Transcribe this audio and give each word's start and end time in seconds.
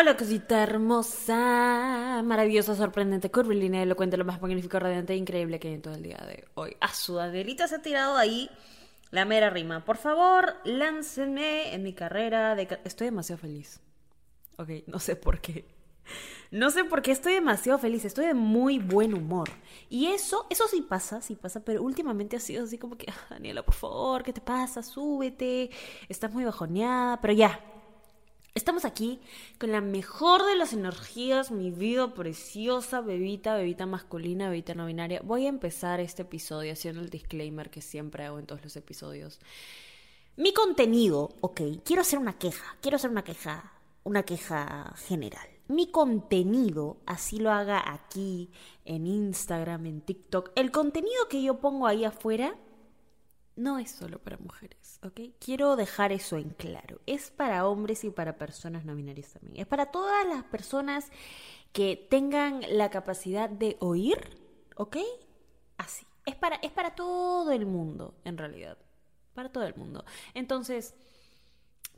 Hola 0.00 0.16
cosita 0.16 0.62
hermosa, 0.62 2.22
maravillosa, 2.24 2.76
sorprendente, 2.76 3.32
curvilínea, 3.32 3.82
elocuente, 3.82 4.16
lo 4.16 4.24
más 4.24 4.40
magnífico, 4.40 4.78
radiante 4.78 5.12
e 5.12 5.16
increíble 5.16 5.58
que 5.58 5.66
hay 5.66 5.74
en 5.74 5.82
todo 5.82 5.94
el 5.94 6.04
día 6.04 6.18
de 6.18 6.44
hoy. 6.54 6.76
A 6.78 6.94
su 6.94 7.18
Adelita 7.18 7.66
se 7.66 7.74
ha 7.74 7.82
tirado 7.82 8.16
ahí 8.16 8.48
la 9.10 9.24
mera 9.24 9.50
rima. 9.50 9.84
Por 9.84 9.96
favor, 9.96 10.54
láncenme 10.64 11.74
en 11.74 11.82
mi 11.82 11.94
carrera 11.94 12.56
Estoy 12.84 13.06
demasiado 13.06 13.40
feliz. 13.40 13.80
Ok, 14.56 14.68
no 14.86 15.00
sé 15.00 15.16
por 15.16 15.40
qué. 15.40 15.64
No 16.52 16.70
sé 16.70 16.84
por 16.84 17.02
qué 17.02 17.10
estoy 17.10 17.34
demasiado 17.34 17.80
feliz, 17.80 18.04
estoy 18.04 18.26
de 18.26 18.34
muy 18.34 18.78
buen 18.78 19.14
humor. 19.14 19.48
Y 19.90 20.06
eso, 20.06 20.46
eso 20.48 20.68
sí 20.68 20.80
pasa, 20.80 21.20
sí 21.22 21.34
pasa, 21.34 21.64
pero 21.64 21.82
últimamente 21.82 22.36
ha 22.36 22.40
sido 22.40 22.62
así 22.62 22.78
como 22.78 22.96
que, 22.96 23.06
"Ah, 23.10 23.26
Daniela, 23.30 23.64
por 23.64 23.74
favor, 23.74 24.22
¿qué 24.22 24.32
te 24.32 24.40
pasa? 24.40 24.80
Súbete, 24.84 25.70
estás 26.08 26.32
muy 26.32 26.44
bajoneada, 26.44 27.20
pero 27.20 27.34
ya, 27.34 27.60
Estamos 28.54 28.84
aquí 28.84 29.20
con 29.58 29.70
la 29.70 29.80
mejor 29.80 30.44
de 30.44 30.56
las 30.56 30.72
energías, 30.72 31.50
mi 31.50 31.70
vida 31.70 32.12
preciosa, 32.14 33.00
bebita, 33.00 33.56
bebita 33.56 33.86
masculina, 33.86 34.48
bebita 34.48 34.74
no 34.74 34.86
binaria. 34.86 35.20
Voy 35.22 35.46
a 35.46 35.48
empezar 35.48 36.00
este 36.00 36.22
episodio 36.22 36.72
haciendo 36.72 37.00
el 37.00 37.10
disclaimer 37.10 37.70
que 37.70 37.82
siempre 37.82 38.24
hago 38.24 38.38
en 38.38 38.46
todos 38.46 38.62
los 38.64 38.74
episodios. 38.76 39.38
Mi 40.36 40.52
contenido, 40.52 41.30
ok, 41.40 41.60
quiero 41.84 42.02
hacer 42.02 42.18
una 42.18 42.38
queja, 42.38 42.76
quiero 42.80 42.96
hacer 42.96 43.10
una 43.10 43.24
queja, 43.24 43.72
una 44.04 44.22
queja 44.22 44.94
general. 45.06 45.48
Mi 45.68 45.90
contenido, 45.90 46.96
así 47.06 47.38
lo 47.38 47.50
haga 47.50 47.92
aquí, 47.92 48.50
en 48.84 49.06
Instagram, 49.06 49.86
en 49.86 50.00
TikTok, 50.00 50.52
el 50.54 50.70
contenido 50.70 51.28
que 51.28 51.42
yo 51.42 51.60
pongo 51.60 51.86
ahí 51.86 52.04
afuera 52.04 52.56
no 53.56 53.78
es 53.78 53.90
solo 53.90 54.18
para 54.18 54.38
mujeres, 54.38 54.77
¿ok? 55.02 55.20
Quiero 55.38 55.76
dejar 55.76 56.12
eso 56.12 56.36
en 56.36 56.50
claro. 56.50 57.00
Es 57.06 57.30
para 57.30 57.66
hombres 57.66 58.04
y 58.04 58.10
para 58.10 58.36
personas 58.38 58.84
no 58.84 58.94
binarias 58.94 59.32
también. 59.32 59.60
Es 59.60 59.66
para 59.66 59.86
todas 59.86 60.26
las 60.26 60.44
personas 60.44 61.10
que 61.72 61.96
tengan 62.10 62.62
la 62.70 62.90
capacidad 62.90 63.48
de 63.50 63.76
oír, 63.80 64.18
¿ok? 64.76 64.98
Así. 65.76 66.06
Es 66.26 66.34
para, 66.36 66.56
es 66.56 66.72
para 66.72 66.94
todo 66.94 67.52
el 67.52 67.66
mundo, 67.66 68.14
en 68.24 68.38
realidad. 68.38 68.78
Para 69.34 69.50
todo 69.50 69.64
el 69.64 69.74
mundo. 69.76 70.04
Entonces, 70.34 70.94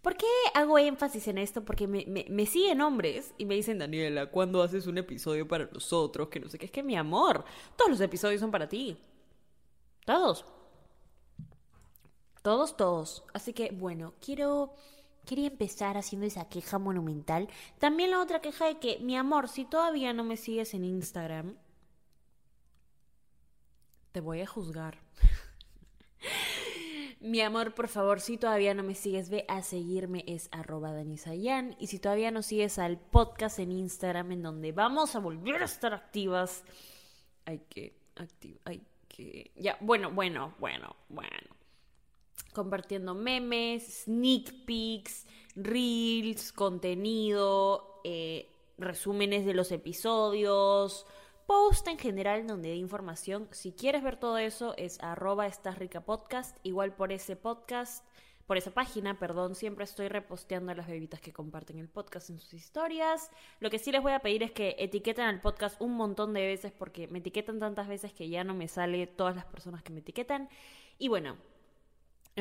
¿por 0.03 0.17
qué 0.17 0.27
hago 0.55 0.79
énfasis 0.79 1.29
en 1.29 1.39
esto? 1.39 1.64
Porque 1.64 1.87
me, 1.87 2.05
me- 2.07 2.47
siguen 2.47 2.81
hombres 2.81 3.35
y 3.39 3.45
me 3.45 3.55
dicen, 3.55 3.79
Daniela, 3.79 4.27
¿cuándo 4.31 4.62
haces 4.62 4.87
un 4.87 4.98
episodio 4.98 5.47
para 5.48 5.67
nosotros? 5.73 6.29
Que 6.29 6.41
no 6.41 6.48
sé 6.48 6.59
qué. 6.59 6.67
Es 6.67 6.73
que 6.73 6.83
mi 6.83 6.97
amor, 6.97 7.45
todos 7.77 7.91
los 7.91 8.01
episodios 8.01 8.41
son 8.41 8.51
para 8.51 8.69
ti. 8.69 8.97
Todos. 10.05 10.45
Todos, 12.42 12.77
todos. 12.77 13.24
Así 13.34 13.52
que, 13.52 13.70
bueno, 13.72 14.14
quiero. 14.24 14.74
Quería 15.27 15.48
empezar 15.48 15.96
haciendo 15.98 16.27
esa 16.27 16.48
queja 16.48 16.78
monumental. 16.78 17.48
También 17.78 18.10
la 18.10 18.20
otra 18.20 18.41
queja 18.41 18.66
de 18.66 18.78
que, 18.78 18.98
mi 19.00 19.16
amor, 19.16 19.48
si 19.48 19.64
todavía 19.66 20.12
no 20.14 20.24
me 20.24 20.36
sigues 20.38 20.72
en 20.72 20.84
Instagram, 20.84 21.56
te 24.12 24.20
voy 24.20 24.41
a 24.41 24.46
juzgar. 24.46 24.98
Mi 27.20 27.42
amor, 27.42 27.74
por 27.74 27.88
favor, 27.88 28.18
si 28.22 28.38
todavía 28.38 28.72
no 28.72 28.83
me 28.83 28.94
sigues, 28.94 29.28
ve 29.28 29.44
a 29.46 29.61
seguirme, 29.62 30.24
es 30.27 30.48
arroba 30.52 30.91
danisayan. 30.92 31.77
Y 31.78 31.88
si 31.88 31.98
todavía 31.98 32.30
no 32.30 32.42
sigues 32.42 32.78
al 32.78 32.98
podcast 32.98 33.58
en 33.58 33.72
Instagram, 33.72 34.33
en 34.33 34.42
donde 34.42 34.72
vamos 34.72 35.14
a 35.14 35.18
volver 35.18 35.61
a 35.61 35.66
estar 35.66 35.92
activas, 35.92 36.64
hay 37.44 37.58
que, 37.68 37.94
acti- 38.16 38.58
hay 38.64 38.83
que, 39.06 39.50
ya, 39.55 39.77
bueno, 39.83 40.11
bueno, 40.11 40.55
bueno, 40.58 40.96
bueno. 41.11 41.36
Compartiendo 42.52 43.14
memes, 43.14 44.05
sneak 44.05 44.64
peeks, 44.64 45.27
reels, 45.55 46.52
contenido, 46.52 48.00
eh, 48.05 48.50
resúmenes 48.78 49.44
de 49.46 49.55
los 49.55 49.70
episodios, 49.72 51.06
post 51.46 51.86
en 51.88 51.98
general 51.98 52.46
donde 52.46 52.70
dé 52.70 52.77
información. 52.77 53.48
Si 53.50 53.72
quieres 53.72 54.02
ver 54.02 54.18
todo 54.18 54.38
eso 54.38 54.74
es 54.77 55.00
arroba 55.00 55.46
estás 55.46 55.79
rica 55.79 56.00
podcast. 56.00 56.56
Igual 56.62 56.95
por 56.95 57.12
ese 57.12 57.36
podcast, 57.36 58.05
por 58.46 58.56
esa 58.56 58.73
página, 58.73 59.18
perdón, 59.18 59.55
siempre 59.55 59.84
estoy 59.84 60.08
reposteando 60.08 60.73
a 60.73 60.74
las 60.74 60.89
bebitas 60.89 61.20
que 61.20 61.33
comparten 61.33 61.79
el 61.79 61.89
podcast 61.89 62.30
en 62.30 62.40
sus 62.40 62.55
historias. 62.55 63.30
Lo 63.61 63.70
que 63.70 63.79
sí 63.79 63.92
les 63.92 64.02
voy 64.02 64.12
a 64.12 64.20
pedir 64.20 64.42
es 64.42 64.50
que 64.50 64.74
etiqueten 64.79 65.24
al 65.24 65.40
podcast 65.40 65.80
un 65.80 65.95
montón 65.95 66.33
de 66.34 66.46
veces 66.46 66.73
porque 66.73 67.06
me 67.06 67.18
etiquetan 67.18 67.61
tantas 67.61 67.86
veces 67.86 68.12
que 68.12 68.29
ya 68.29 68.42
no 68.42 68.55
me 68.55 68.67
sale 68.67 69.06
todas 69.06 69.36
las 69.36 69.45
personas 69.45 69.83
que 69.83 69.92
me 69.92 70.00
etiquetan. 70.00 70.48
Y 70.98 71.08
bueno, 71.08 71.36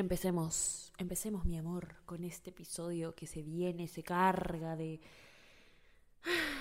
empecemos, 0.00 0.92
empecemos 0.98 1.44
mi 1.44 1.56
amor 1.58 1.94
con 2.06 2.24
este 2.24 2.50
episodio 2.50 3.14
que 3.14 3.26
se 3.26 3.42
viene, 3.42 3.86
se 3.86 4.02
carga 4.02 4.76
de... 4.76 5.00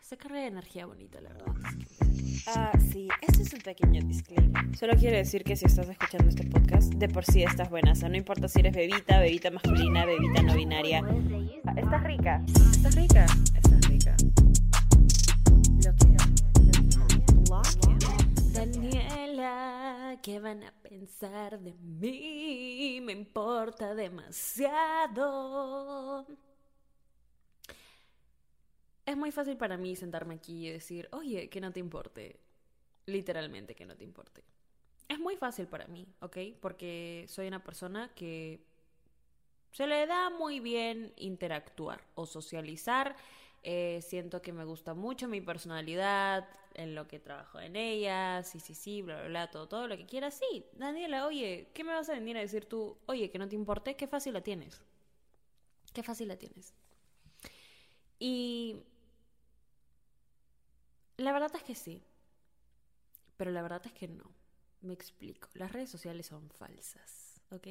Se 0.00 0.16
carga 0.16 0.38
de 0.38 0.46
energía 0.46 0.86
bonita, 0.86 1.20
la 1.20 1.30
verdad. 1.30 1.52
Ah, 2.46 2.70
sí, 2.92 3.08
este 3.22 3.42
es 3.42 3.52
un 3.52 3.60
pequeño 3.60 4.00
disclaimer. 4.02 4.76
Solo 4.76 4.94
quiero 4.94 5.16
decir 5.16 5.42
que 5.42 5.56
si 5.56 5.64
estás 5.64 5.88
escuchando 5.88 6.28
este 6.28 6.44
podcast, 6.44 6.94
de 6.94 7.08
por 7.08 7.24
sí 7.24 7.42
estás 7.42 7.68
buena. 7.70 7.90
O 7.90 7.94
sea, 7.96 8.08
no 8.08 8.16
importa 8.16 8.46
si 8.46 8.60
eres 8.60 8.72
bebita, 8.72 9.18
bebita 9.18 9.50
masculina, 9.50 10.06
bebita 10.06 10.42
no 10.42 10.54
binaria. 10.54 11.02
Ah, 11.64 11.74
estás 11.76 12.04
rica. 12.04 12.40
Estás 12.46 12.94
rica. 12.94 13.24
Estás 13.24 13.54
rica. 13.54 13.65
¿Qué 20.26 20.40
van 20.40 20.64
a 20.64 20.72
pensar 20.82 21.60
de 21.60 21.72
mí? 21.74 22.98
Me 23.00 23.12
importa 23.12 23.94
demasiado. 23.94 24.26
Es 29.04 29.16
muy 29.16 29.30
fácil 29.30 29.56
para 29.56 29.76
mí 29.76 29.94
sentarme 29.94 30.34
aquí 30.34 30.66
y 30.66 30.72
decir, 30.72 31.08
oye, 31.12 31.48
que 31.48 31.60
no 31.60 31.70
te 31.70 31.78
importe. 31.78 32.40
Literalmente 33.06 33.76
que 33.76 33.86
no 33.86 33.96
te 33.96 34.02
importe. 34.02 34.42
Es 35.06 35.20
muy 35.20 35.36
fácil 35.36 35.68
para 35.68 35.86
mí, 35.86 36.08
¿ok? 36.18 36.38
Porque 36.60 37.26
soy 37.28 37.46
una 37.46 37.62
persona 37.62 38.12
que 38.16 38.66
se 39.70 39.86
le 39.86 40.08
da 40.08 40.30
muy 40.30 40.58
bien 40.58 41.12
interactuar 41.18 42.02
o 42.16 42.26
socializar. 42.26 43.14
Eh, 43.68 44.00
siento 44.00 44.40
que 44.42 44.52
me 44.52 44.64
gusta 44.64 44.94
mucho 44.94 45.26
mi 45.26 45.40
personalidad, 45.40 46.48
en 46.74 46.94
lo 46.94 47.08
que 47.08 47.18
trabajo 47.18 47.58
en 47.58 47.74
ella, 47.74 48.42
sí, 48.44 48.60
sí, 48.60 48.74
sí, 48.74 49.02
bla, 49.02 49.16
bla, 49.16 49.28
bla, 49.28 49.50
todo, 49.50 49.66
todo 49.66 49.88
lo 49.88 49.96
que 49.96 50.06
quieras. 50.06 50.34
Sí, 50.38 50.66
Daniela, 50.74 51.26
oye, 51.26 51.70
¿qué 51.74 51.82
me 51.82 51.92
vas 51.92 52.08
a 52.08 52.12
venir 52.12 52.36
a 52.36 52.40
decir 52.40 52.66
tú? 52.66 52.96
Oye, 53.06 53.30
que 53.30 53.38
no 53.38 53.48
te 53.48 53.56
importe, 53.56 53.96
qué 53.96 54.06
fácil 54.06 54.34
la 54.34 54.42
tienes. 54.42 54.80
Qué 55.92 56.02
fácil 56.04 56.28
la 56.28 56.36
tienes. 56.36 56.74
Y 58.18 58.76
la 61.16 61.32
verdad 61.32 61.50
es 61.54 61.62
que 61.62 61.74
sí, 61.74 62.02
pero 63.36 63.50
la 63.50 63.62
verdad 63.62 63.82
es 63.84 63.92
que 63.92 64.08
no. 64.08 64.30
Me 64.82 64.92
explico. 64.94 65.48
Las 65.54 65.72
redes 65.72 65.90
sociales 65.90 66.26
son 66.26 66.48
falsas, 66.50 67.25
¿ok? 67.50 67.66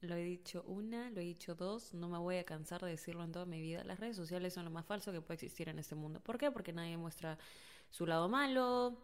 Lo 0.00 0.16
he 0.16 0.22
dicho 0.24 0.62
una, 0.66 1.10
lo 1.10 1.20
he 1.20 1.24
dicho 1.24 1.54
dos, 1.54 1.94
no 1.94 2.08
me 2.08 2.18
voy 2.18 2.36
a 2.36 2.44
cansar 2.44 2.82
de 2.82 2.90
decirlo 2.90 3.24
en 3.24 3.32
toda 3.32 3.46
mi 3.46 3.60
vida. 3.60 3.84
Las 3.84 4.00
redes 4.00 4.16
sociales 4.16 4.52
son 4.52 4.64
lo 4.64 4.70
más 4.70 4.84
falso 4.84 5.12
que 5.12 5.20
puede 5.20 5.36
existir 5.36 5.68
en 5.68 5.78
este 5.78 5.94
mundo. 5.94 6.20
¿Por 6.20 6.36
qué? 6.36 6.50
Porque 6.50 6.72
nadie 6.72 6.96
muestra 6.96 7.38
su 7.90 8.06
lado 8.06 8.28
malo, 8.28 8.98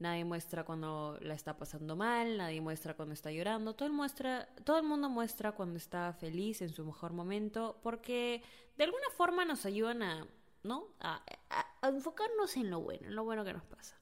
nadie 0.00 0.24
muestra 0.24 0.64
cuando 0.64 1.18
la 1.20 1.34
está 1.34 1.56
pasando 1.56 1.94
mal, 1.94 2.38
nadie 2.38 2.60
muestra 2.60 2.94
cuando 2.94 3.14
está 3.14 3.30
llorando. 3.30 3.74
Todo 3.74 3.86
el, 3.86 3.94
muestra, 3.94 4.48
todo 4.64 4.78
el 4.78 4.82
mundo 4.82 5.08
muestra 5.08 5.52
cuando 5.52 5.76
está 5.76 6.12
feliz 6.14 6.62
en 6.62 6.70
su 6.70 6.84
mejor 6.84 7.12
momento, 7.12 7.78
porque 7.82 8.42
de 8.76 8.84
alguna 8.84 9.08
forma 9.16 9.44
nos 9.44 9.66
ayudan 9.66 10.02
a, 10.02 10.26
¿no? 10.64 10.88
A, 11.00 11.22
enfocarnos 11.82 12.56
en 12.56 12.70
lo 12.70 12.80
bueno, 12.80 13.08
en 13.08 13.14
lo 13.14 13.24
bueno 13.24 13.44
que 13.44 13.52
nos 13.52 13.64
pasa. 13.64 13.96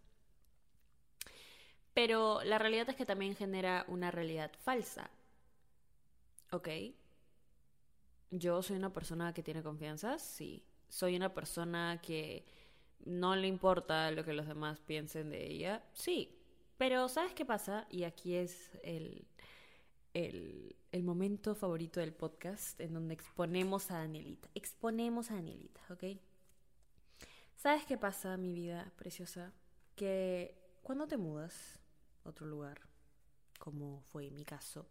Pero 1.94 2.42
la 2.44 2.58
realidad 2.58 2.88
es 2.90 2.96
que 2.96 3.04
también 3.04 3.34
genera 3.34 3.84
una 3.88 4.10
realidad 4.10 4.52
falsa. 4.62 5.10
¿Ok? 6.50 6.68
Yo 8.30 8.62
soy 8.62 8.76
una 8.76 8.92
persona 8.92 9.32
que 9.32 9.42
tiene 9.42 9.62
confianza, 9.62 10.18
sí. 10.18 10.64
Soy 10.88 11.16
una 11.16 11.32
persona 11.32 12.00
que 12.02 12.46
no 13.04 13.36
le 13.36 13.46
importa 13.46 14.10
lo 14.10 14.24
que 14.24 14.32
los 14.32 14.46
demás 14.46 14.80
piensen 14.80 15.30
de 15.30 15.46
ella, 15.46 15.84
sí. 15.92 16.34
Pero 16.76 17.08
¿sabes 17.08 17.34
qué 17.34 17.44
pasa? 17.44 17.86
Y 17.90 18.04
aquí 18.04 18.34
es 18.34 18.70
el, 18.82 19.26
el, 20.14 20.76
el 20.92 21.02
momento 21.02 21.54
favorito 21.54 22.00
del 22.00 22.12
podcast 22.12 22.80
en 22.80 22.94
donde 22.94 23.14
exponemos 23.14 23.90
a 23.90 23.98
Danielita. 23.98 24.48
Exponemos 24.54 25.30
a 25.30 25.34
Danielita, 25.34 25.80
¿ok? 25.90 26.04
¿Sabes 27.56 27.84
qué 27.86 27.98
pasa, 27.98 28.36
mi 28.36 28.52
vida 28.52 28.92
preciosa? 28.96 29.52
Que 29.96 30.56
cuando 30.82 31.08
te 31.08 31.16
mudas 31.16 31.80
a 32.24 32.28
otro 32.28 32.46
lugar, 32.46 32.80
como 33.58 34.00
fue 34.02 34.30
mi 34.30 34.44
caso, 34.44 34.86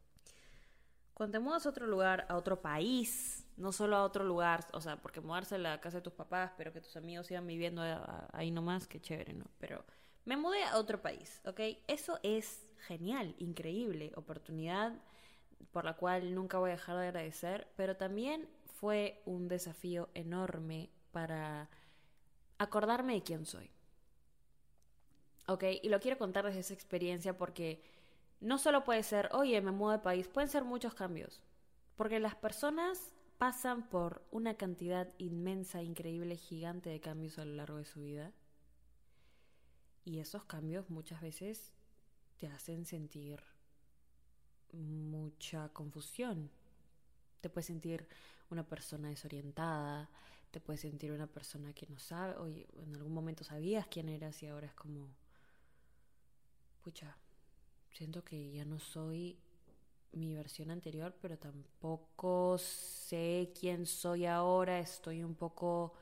cuando 1.18 1.40
te 1.40 1.44
mudas 1.44 1.66
a 1.66 1.70
otro 1.70 1.88
lugar, 1.88 2.28
a 2.30 2.36
otro 2.36 2.62
país, 2.62 3.44
no 3.58 3.72
solo 3.72 3.96
a 3.96 4.04
otro 4.04 4.24
lugar, 4.24 4.68
o 4.74 4.80
sea, 4.80 4.98
porque 5.02 5.20
mudarse 5.20 5.56
a 5.56 5.58
la 5.58 5.82
casa 5.82 5.98
de 5.98 6.04
tus 6.04 6.14
papás, 6.14 6.52
pero 6.56 6.72
que 6.72 6.80
tus 6.80 6.96
amigos 6.96 7.26
sigan 7.26 7.48
viviendo 7.48 7.82
a- 7.82 8.30
ahí 8.34 8.52
nomás, 8.52 8.88
qué 8.88 9.02
chévere, 9.02 9.34
¿no? 9.34 9.46
Pero 9.58 9.84
me 10.26 10.38
mudé 10.38 10.64
a 10.64 10.78
otro 10.78 11.02
país, 11.02 11.42
¿ok? 11.44 11.60
Eso 11.88 12.20
es 12.22 12.72
genial, 12.86 13.34
increíble, 13.40 14.12
oportunidad 14.16 14.94
por 15.72 15.86
la 15.86 15.96
cual 15.96 16.36
nunca 16.36 16.60
voy 16.60 16.70
a 16.70 16.74
dejar 16.74 16.98
de 16.98 17.08
agradecer, 17.08 17.68
pero 17.76 17.98
también 17.98 18.48
fue 18.76 19.24
un 19.26 19.48
desafío 19.48 20.10
enorme 20.14 20.92
para 21.12 21.68
acordarme 22.60 23.14
de 23.16 23.24
quién 23.24 23.44
soy. 23.48 23.72
¿Ok? 25.48 25.64
Y 25.82 25.90
lo 25.90 26.00
quiero 26.00 26.20
contar 26.20 26.46
desde 26.46 26.60
esa 26.60 26.76
experiencia 26.76 27.36
porque 27.36 27.82
no 28.40 28.58
solo 28.58 28.84
puede 28.84 29.04
ser, 29.04 29.30
oye, 29.34 29.60
me 29.62 29.72
muevo 29.72 29.92
de 29.92 30.00
país, 30.00 30.28
pueden 30.28 30.50
ser 30.50 30.64
muchos 30.64 30.94
cambios. 30.94 31.42
Porque 31.96 32.20
las 32.20 32.36
personas 32.36 33.14
pasan 33.38 33.88
por 33.90 34.24
una 34.32 34.56
cantidad 34.56 35.12
inmensa, 35.18 35.82
increíble, 35.82 36.38
gigante 36.38 36.90
de 36.90 37.00
cambios 37.00 37.38
a 37.40 37.46
lo 37.46 37.54
largo 37.56 37.78
de 37.78 37.86
su 37.86 38.02
vida. 38.02 38.32
Y 40.06 40.20
esos 40.20 40.46
cambios 40.46 40.90
muchas 40.90 41.22
veces 41.22 41.72
te 42.38 42.48
hacen 42.48 42.86
sentir 42.86 43.44
mucha 44.72 45.70
confusión. 45.70 46.50
Te 47.42 47.50
puedes 47.50 47.68
sentir 47.68 48.08
una 48.50 48.64
persona 48.64 49.10
desorientada, 49.10 50.10
te 50.52 50.60
puedes 50.60 50.82
sentir 50.82 51.12
una 51.12 51.28
persona 51.28 51.74
que 51.74 51.88
no 51.88 52.00
sabe, 52.00 52.36
oye, 52.38 52.68
en 52.78 52.96
algún 52.96 53.14
momento 53.14 53.44
sabías 53.44 53.88
quién 53.88 54.10
eras 54.10 54.42
y 54.44 54.48
ahora 54.48 54.68
es 54.68 54.74
como, 54.74 55.08
pucha, 56.84 57.18
siento 57.98 58.24
que 58.24 58.52
ya 58.52 58.64
no 58.64 58.80
soy 58.80 59.40
mi 60.12 60.36
versión 60.36 60.70
anterior, 60.70 61.16
pero 61.20 61.38
tampoco 61.38 62.58
sé 62.60 63.52
quién 63.60 63.88
soy 63.88 64.28
ahora, 64.28 64.80
estoy 64.80 65.24
un 65.24 65.34
poco 65.34 65.94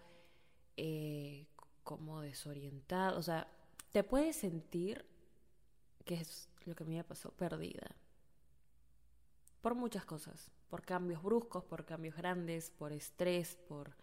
eh, 0.75 1.47
como 1.83 2.19
desorientado, 2.19 3.17
o 3.17 3.23
sea, 3.23 3.47
te 3.93 4.03
puedes 4.03 4.35
sentir, 4.35 5.05
que 6.03 6.15
es 6.15 6.49
lo 6.65 6.75
que 6.75 6.83
a 6.83 6.85
mí 6.85 6.95
me 6.95 7.03
pasó, 7.05 7.31
perdida. 7.31 7.95
Por 9.61 9.73
muchas 9.73 10.03
cosas, 10.03 10.51
por 10.69 10.83
cambios 10.83 11.23
bruscos, 11.23 11.63
por 11.63 11.85
cambios 11.85 12.15
grandes, 12.15 12.71
por 12.71 12.91
estrés, 12.91 13.55
por 13.69 13.95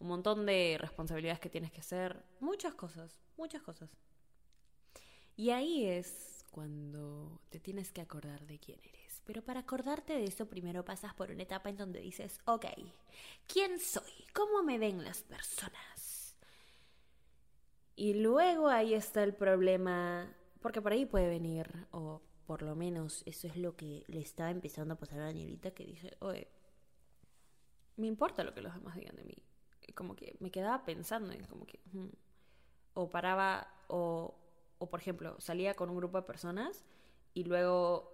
un 0.00 0.08
montón 0.08 0.44
de 0.44 0.76
responsabilidades 0.80 1.40
que 1.40 1.50
tienes 1.50 1.70
que 1.70 1.80
hacer, 1.80 2.20
muchas 2.40 2.74
cosas, 2.74 3.20
muchas 3.36 3.62
cosas. 3.62 3.96
Y 5.36 5.50
ahí 5.50 5.86
es 5.86 6.37
cuando 6.50 7.40
te 7.50 7.60
tienes 7.60 7.92
que 7.92 8.00
acordar 8.00 8.46
de 8.46 8.58
quién 8.58 8.80
eres. 8.82 9.22
Pero 9.24 9.42
para 9.42 9.60
acordarte 9.60 10.14
de 10.14 10.24
eso 10.24 10.46
primero 10.46 10.84
pasas 10.84 11.14
por 11.14 11.30
una 11.30 11.42
etapa 11.42 11.68
en 11.68 11.76
donde 11.76 12.00
dices, 12.00 12.40
ok, 12.46 12.66
¿quién 13.46 13.78
soy? 13.78 14.10
¿Cómo 14.32 14.62
me 14.62 14.78
ven 14.78 15.04
las 15.04 15.22
personas? 15.22 16.36
Y 17.94 18.14
luego 18.14 18.68
ahí 18.68 18.94
está 18.94 19.24
el 19.24 19.34
problema, 19.34 20.32
porque 20.60 20.80
por 20.80 20.92
ahí 20.92 21.04
puede 21.04 21.28
venir, 21.28 21.88
o 21.90 22.22
por 22.46 22.62
lo 22.62 22.76
menos 22.76 23.22
eso 23.26 23.48
es 23.48 23.56
lo 23.56 23.76
que 23.76 24.04
le 24.06 24.20
estaba 24.20 24.50
empezando 24.50 24.94
a 24.94 24.98
pasar 24.98 25.20
a 25.20 25.24
Danielita, 25.24 25.72
que 25.72 25.84
dije, 25.84 26.16
oye, 26.20 26.48
me 27.96 28.06
importa 28.06 28.44
lo 28.44 28.54
que 28.54 28.62
los 28.62 28.72
demás 28.72 28.96
digan 28.96 29.16
de 29.16 29.24
mí. 29.24 29.36
Como 29.94 30.14
que 30.14 30.36
me 30.40 30.50
quedaba 30.50 30.84
pensando 30.84 31.32
en 31.32 31.44
como 31.44 31.66
que... 31.66 31.80
Hmm". 31.92 32.10
O 32.94 33.10
paraba, 33.10 33.68
o 33.88 34.34
o 34.78 34.88
por 34.88 35.00
ejemplo, 35.00 35.36
salía 35.40 35.74
con 35.74 35.90
un 35.90 35.96
grupo 35.96 36.18
de 36.18 36.22
personas 36.22 36.84
y 37.34 37.44
luego 37.44 38.12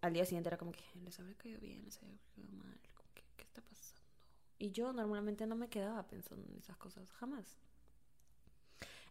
al 0.00 0.12
día 0.12 0.24
siguiente 0.24 0.48
era 0.48 0.56
como 0.56 0.72
que 0.72 0.82
les 1.04 1.18
habría 1.18 1.36
caído 1.36 1.60
bien, 1.60 1.84
les 1.84 1.96
habría 2.02 2.18
caído 2.34 2.50
mal, 2.52 2.78
¿qué 3.36 3.42
está 3.42 3.60
pasando? 3.62 4.00
Y 4.58 4.72
yo 4.72 4.92
normalmente 4.92 5.46
no 5.46 5.56
me 5.56 5.68
quedaba 5.68 6.06
pensando 6.06 6.46
en 6.48 6.58
esas 6.58 6.76
cosas, 6.76 7.10
jamás. 7.12 7.58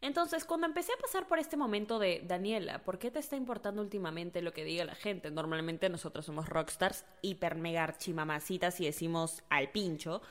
Entonces, 0.01 0.45
cuando 0.45 0.65
empecé 0.65 0.93
a 0.93 1.01
pasar 1.01 1.27
por 1.27 1.39
este 1.39 1.57
momento 1.57 1.99
de 1.99 2.23
Daniela, 2.25 2.83
¿por 2.83 2.99
qué 2.99 3.11
te 3.11 3.19
está 3.19 3.35
importando 3.35 3.81
últimamente 3.81 4.41
lo 4.41 4.53
que 4.53 4.63
diga 4.63 4.85
la 4.85 4.95
gente? 4.95 5.29
Normalmente 5.29 5.89
nosotros 5.89 6.25
somos 6.25 6.47
rockstars, 6.47 7.03
hiper 7.21 7.55
mega 7.55 7.83
archimamacitas 7.83 8.79
y 8.79 8.85
decimos 8.85 9.43
al 9.49 9.71
pincho, 9.71 10.21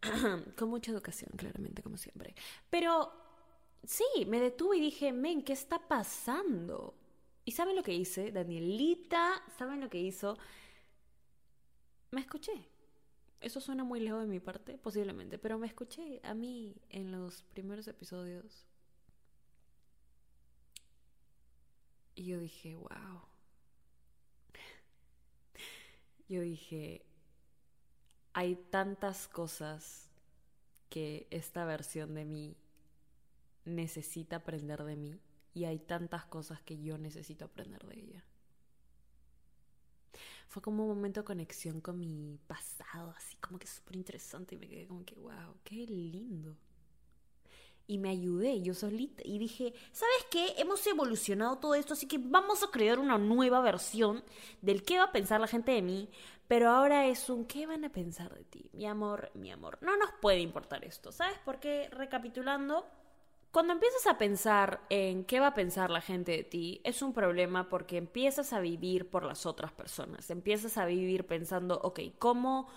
con 0.56 0.70
mucha 0.70 0.90
educación, 0.90 1.30
claramente, 1.36 1.82
como 1.82 1.98
siempre. 1.98 2.34
Pero 2.70 3.12
sí, 3.84 4.04
me 4.26 4.40
detuve 4.40 4.78
y 4.78 4.80
dije, 4.80 5.12
men, 5.12 5.42
¿qué 5.42 5.52
está 5.52 5.78
pasando? 5.88 6.94
¿Y 7.44 7.52
saben 7.52 7.76
lo 7.76 7.82
que 7.82 7.94
hice? 7.94 8.32
Danielita, 8.32 9.42
¿saben 9.58 9.80
lo 9.80 9.88
que 9.88 9.98
hizo? 9.98 10.36
Me 12.10 12.20
escuché. 12.20 12.68
Eso 13.40 13.60
suena 13.60 13.84
muy 13.84 14.00
lejos 14.00 14.20
de 14.20 14.26
mi 14.28 14.40
parte, 14.40 14.76
posiblemente, 14.76 15.38
pero 15.38 15.58
me 15.58 15.66
escuché 15.66 16.20
a 16.22 16.34
mí 16.34 16.76
en 16.90 17.10
los 17.10 17.42
primeros 17.42 17.88
episodios. 17.88 18.66
Y 22.14 22.26
yo 22.26 22.38
dije, 22.38 22.74
wow. 22.76 23.22
Yo 26.28 26.42
dije, 26.42 27.06
hay 28.34 28.56
tantas 28.56 29.26
cosas 29.26 30.08
que 30.90 31.26
esta 31.30 31.64
versión 31.64 32.14
de 32.14 32.24
mí 32.24 32.56
necesita 33.64 34.36
aprender 34.36 34.84
de 34.84 34.96
mí 34.96 35.20
y 35.54 35.64
hay 35.64 35.78
tantas 35.78 36.24
cosas 36.24 36.62
que 36.62 36.80
yo 36.80 36.98
necesito 36.98 37.44
aprender 37.44 37.84
de 37.86 37.98
ella. 37.98 38.24
Fue 40.48 40.62
como 40.62 40.82
un 40.82 40.88
momento 40.88 41.20
de 41.20 41.26
conexión 41.26 41.80
con 41.80 41.98
mi 41.98 42.38
pasado, 42.46 43.14
así 43.16 43.36
como 43.36 43.58
que 43.58 43.68
súper 43.68 43.96
interesante 43.96 44.56
y 44.56 44.58
me 44.58 44.68
quedé 44.68 44.86
como 44.88 45.04
que, 45.04 45.14
wow, 45.14 45.54
qué 45.62 45.86
lindo. 45.86 46.56
Y 47.86 47.98
me 47.98 48.10
ayudé 48.10 48.60
yo 48.60 48.74
solita 48.74 49.22
y 49.24 49.38
dije, 49.38 49.74
¿sabes 49.92 50.26
qué? 50.30 50.54
Hemos 50.58 50.84
evolucionado 50.86 51.58
todo 51.58 51.74
esto, 51.74 51.94
así 51.94 52.06
que 52.06 52.18
vamos 52.18 52.62
a 52.62 52.70
crear 52.70 52.98
una 52.98 53.18
nueva 53.18 53.60
versión 53.60 54.24
del 54.60 54.82
qué 54.82 54.98
va 54.98 55.04
a 55.04 55.12
pensar 55.12 55.40
la 55.40 55.46
gente 55.46 55.72
de 55.72 55.82
mí, 55.82 56.08
pero 56.48 56.68
ahora 56.70 57.06
es 57.06 57.30
un 57.30 57.44
qué 57.44 57.66
van 57.66 57.84
a 57.84 57.92
pensar 57.92 58.34
de 58.34 58.44
ti, 58.44 58.70
mi 58.72 58.86
amor, 58.86 59.30
mi 59.34 59.52
amor. 59.52 59.78
No 59.82 59.96
nos 59.96 60.10
puede 60.20 60.40
importar 60.40 60.84
esto, 60.84 61.12
¿sabes? 61.12 61.38
Porque 61.44 61.88
recapitulando, 61.92 62.88
cuando 63.50 63.72
empiezas 63.72 64.06
a 64.06 64.16
pensar 64.16 64.80
en 64.90 65.24
qué 65.24 65.40
va 65.40 65.48
a 65.48 65.54
pensar 65.54 65.90
la 65.90 66.00
gente 66.00 66.32
de 66.32 66.44
ti, 66.44 66.80
es 66.84 67.02
un 67.02 67.12
problema 67.12 67.68
porque 67.68 67.96
empiezas 67.96 68.52
a 68.52 68.60
vivir 68.60 69.08
por 69.08 69.24
las 69.24 69.44
otras 69.44 69.72
personas. 69.72 70.30
Empiezas 70.30 70.78
a 70.78 70.86
vivir 70.86 71.26
pensando, 71.26 71.80
ok, 71.82 72.00
¿cómo 72.18 72.68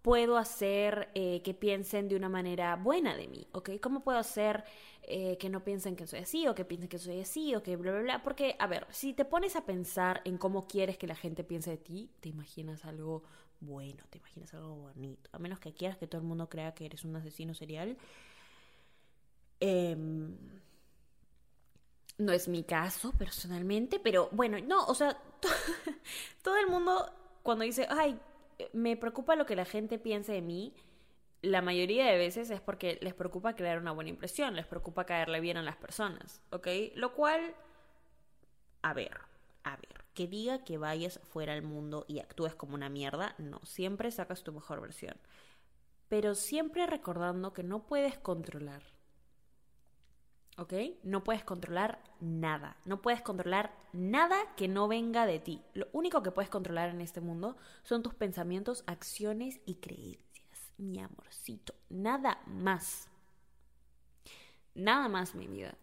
puedo 0.00 0.38
hacer 0.38 1.10
eh, 1.14 1.42
que 1.42 1.52
piensen 1.52 2.08
de 2.08 2.16
una 2.16 2.30
manera 2.30 2.76
buena 2.76 3.14
de 3.14 3.28
mí? 3.28 3.46
¿Ok? 3.52 3.72
¿Cómo 3.82 4.02
puedo 4.02 4.18
hacer 4.18 4.64
eh, 5.02 5.36
que 5.38 5.50
no 5.50 5.64
piensen 5.64 5.96
que 5.96 6.06
soy 6.06 6.20
así 6.20 6.48
o 6.48 6.54
que 6.54 6.64
piensen 6.64 6.88
que 6.88 6.98
soy 6.98 7.20
así 7.20 7.54
o 7.54 7.62
que 7.62 7.76
bla, 7.76 7.92
bla, 7.92 8.00
bla? 8.00 8.22
Porque, 8.22 8.56
a 8.58 8.66
ver, 8.66 8.86
si 8.90 9.12
te 9.12 9.26
pones 9.26 9.54
a 9.54 9.66
pensar 9.66 10.22
en 10.24 10.38
cómo 10.38 10.66
quieres 10.66 10.96
que 10.96 11.06
la 11.06 11.14
gente 11.14 11.44
piense 11.44 11.72
de 11.72 11.76
ti, 11.78 12.10
te 12.20 12.30
imaginas 12.30 12.86
algo 12.86 13.22
bueno, 13.60 14.02
te 14.08 14.18
imaginas 14.18 14.54
algo 14.54 14.76
bonito. 14.76 15.28
A 15.32 15.38
menos 15.38 15.60
que 15.60 15.74
quieras 15.74 15.98
que 15.98 16.06
todo 16.06 16.22
el 16.22 16.26
mundo 16.26 16.48
crea 16.48 16.72
que 16.74 16.86
eres 16.86 17.04
un 17.04 17.14
asesino 17.16 17.54
serial 17.54 17.98
Em, 19.64 20.36
no 22.18 22.32
es 22.32 22.48
mi 22.48 22.64
caso 22.64 23.12
personalmente, 23.12 24.00
pero 24.00 24.28
bueno, 24.32 24.58
no, 24.58 24.84
o 24.86 24.94
sea, 24.96 25.16
todo 26.42 26.56
el 26.56 26.66
mundo 26.66 27.08
cuando 27.44 27.64
dice, 27.64 27.86
ay, 27.88 28.18
me 28.72 28.96
preocupa 28.96 29.36
lo 29.36 29.46
que 29.46 29.54
la 29.54 29.64
gente 29.64 30.00
piense 30.00 30.32
de 30.32 30.42
mí, 30.42 30.74
la 31.42 31.62
mayoría 31.62 32.06
de 32.06 32.18
veces 32.18 32.50
es 32.50 32.60
porque 32.60 32.98
les 33.02 33.14
preocupa 33.14 33.54
crear 33.54 33.78
una 33.78 33.92
buena 33.92 34.10
impresión, 34.10 34.56
les 34.56 34.66
preocupa 34.66 35.06
caerle 35.06 35.38
bien 35.38 35.56
a 35.56 35.62
las 35.62 35.76
personas, 35.76 36.42
¿ok? 36.50 36.66
Lo 36.96 37.14
cual, 37.14 37.54
a 38.82 38.94
ver, 38.94 39.20
a 39.62 39.76
ver, 39.76 40.04
que 40.12 40.26
diga 40.26 40.64
que 40.64 40.76
vayas 40.76 41.20
fuera 41.22 41.52
al 41.52 41.62
mundo 41.62 42.04
y 42.08 42.18
actúes 42.18 42.56
como 42.56 42.74
una 42.74 42.88
mierda, 42.88 43.36
no, 43.38 43.60
siempre 43.64 44.10
sacas 44.10 44.42
tu 44.42 44.52
mejor 44.52 44.80
versión. 44.80 45.14
Pero 46.08 46.34
siempre 46.34 46.88
recordando 46.88 47.52
que 47.52 47.62
no 47.62 47.86
puedes 47.86 48.18
controlar 48.18 48.91
¿Ok? 50.58 50.74
No 51.02 51.24
puedes 51.24 51.44
controlar 51.44 52.02
nada. 52.20 52.76
No 52.84 53.00
puedes 53.00 53.22
controlar 53.22 53.74
nada 53.92 54.36
que 54.56 54.68
no 54.68 54.86
venga 54.86 55.24
de 55.26 55.38
ti. 55.38 55.62
Lo 55.72 55.88
único 55.92 56.22
que 56.22 56.30
puedes 56.30 56.50
controlar 56.50 56.90
en 56.90 57.00
este 57.00 57.20
mundo 57.20 57.56
son 57.82 58.02
tus 58.02 58.14
pensamientos, 58.14 58.84
acciones 58.86 59.60
y 59.64 59.76
creencias. 59.76 60.72
Mi 60.76 61.00
amorcito. 61.00 61.74
Nada 61.88 62.42
más. 62.46 63.08
Nada 64.74 65.08
más, 65.08 65.34
mi 65.34 65.46
vida. 65.46 65.74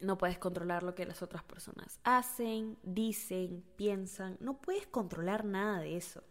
No 0.00 0.18
puedes 0.18 0.38
controlar 0.38 0.82
lo 0.82 0.94
que 0.94 1.06
las 1.06 1.22
otras 1.22 1.42
personas 1.42 2.00
hacen, 2.04 2.78
dicen, 2.82 3.64
piensan. 3.76 4.36
No 4.40 4.60
puedes 4.60 4.86
controlar 4.86 5.44
nada 5.44 5.80
de 5.80 5.96
eso. 5.96 6.22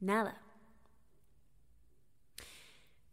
Nada. 0.00 0.40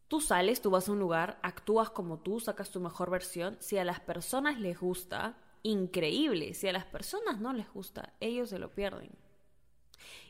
Tú 0.10 0.20
sales, 0.20 0.62
tú 0.62 0.72
vas 0.72 0.89
a 0.89 0.92
un 0.92 1.00
lugar, 1.00 1.39
actúas 1.44 1.92
como 1.92 2.20
tú, 2.20 2.39
sacas 2.39 2.72
tu 2.72 2.82
mejor 2.82 3.10
versión. 3.10 3.58
Si 3.60 3.78
a 3.78 3.86
las 3.86 4.00
personas 4.01 4.60
les 4.60 4.80
gusta, 4.80 5.38
increíble. 5.63 6.54
Si 6.56 6.68
a 6.68 6.74
las 6.74 6.86
personas 6.86 7.39
no 7.39 7.54
les 7.54 7.72
gusta, 7.72 8.13
ellos 8.20 8.50
se 8.50 8.60
lo 8.60 8.74
pierden. 8.74 9.12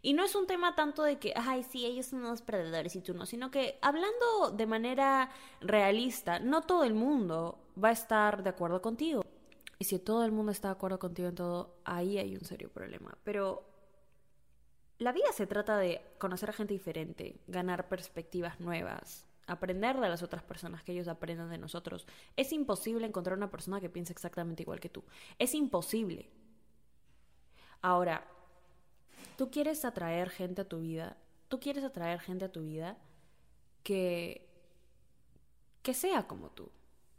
Y 0.01 0.13
no 0.13 0.23
es 0.23 0.35
un 0.35 0.47
tema 0.47 0.75
tanto 0.75 1.03
de 1.03 1.17
que, 1.17 1.33
ay, 1.35 1.63
sí, 1.63 1.85
ellos 1.85 2.07
son 2.07 2.19
unos 2.19 2.41
perdedores 2.41 2.95
y 2.95 3.01
tú 3.01 3.13
no, 3.13 3.25
sino 3.25 3.51
que 3.51 3.79
hablando 3.81 4.51
de 4.51 4.65
manera 4.65 5.29
realista, 5.61 6.39
no 6.39 6.61
todo 6.61 6.83
el 6.83 6.93
mundo 6.93 7.57
va 7.81 7.89
a 7.89 7.93
estar 7.93 8.43
de 8.43 8.49
acuerdo 8.49 8.81
contigo. 8.81 9.23
Y 9.77 9.85
si 9.85 9.97
todo 9.97 10.25
el 10.25 10.33
mundo 10.33 10.51
está 10.51 10.67
de 10.67 10.73
acuerdo 10.73 10.99
contigo 10.99 11.29
en 11.29 11.35
todo, 11.35 11.77
ahí 11.85 12.17
hay 12.17 12.35
un 12.35 12.43
serio 12.43 12.69
problema. 12.69 13.17
Pero 13.23 13.63
la 14.97 15.13
vida 15.13 15.31
se 15.33 15.47
trata 15.47 15.77
de 15.77 16.01
conocer 16.17 16.49
a 16.49 16.53
gente 16.53 16.73
diferente, 16.73 17.39
ganar 17.47 17.87
perspectivas 17.87 18.59
nuevas, 18.59 19.25
aprender 19.49 19.99
de 19.99 20.07
las 20.07 20.23
otras 20.23 20.43
personas, 20.43 20.83
que 20.83 20.91
ellos 20.91 21.07
aprendan 21.07 21.49
de 21.49 21.57
nosotros. 21.57 22.05
Es 22.35 22.53
imposible 22.53 23.05
encontrar 23.05 23.37
una 23.37 23.49
persona 23.49 23.81
que 23.81 23.89
piense 23.89 24.13
exactamente 24.13 24.63
igual 24.63 24.79
que 24.79 24.89
tú. 24.89 25.03
Es 25.39 25.55
imposible. 25.55 26.29
Ahora, 27.81 28.27
tú 29.37 29.49
quieres 29.49 29.83
atraer 29.85 30.29
gente 30.29 30.61
a 30.61 30.69
tu 30.69 30.79
vida, 30.79 31.17
tú 31.47 31.59
quieres 31.59 31.83
atraer 31.83 32.19
gente 32.19 32.45
a 32.45 32.51
tu 32.51 32.61
vida 32.61 32.97
que, 33.83 34.47
que 35.81 35.93
sea 35.93 36.27
como 36.27 36.51
tú, 36.51 36.69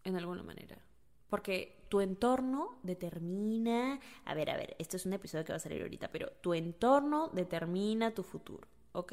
en 0.04 0.16
alguna 0.16 0.42
manera. 0.42 0.78
Porque 1.28 1.84
tu 1.88 2.00
entorno 2.00 2.78
determina, 2.82 4.00
a 4.24 4.34
ver, 4.34 4.50
a 4.50 4.56
ver, 4.56 4.76
este 4.78 4.96
es 4.96 5.06
un 5.06 5.12
episodio 5.12 5.44
que 5.44 5.52
va 5.52 5.56
a 5.56 5.60
salir 5.60 5.82
ahorita, 5.82 6.08
pero 6.12 6.30
tu 6.40 6.54
entorno 6.54 7.28
determina 7.28 8.12
tu 8.12 8.22
futuro, 8.22 8.68
¿ok? 8.92 9.12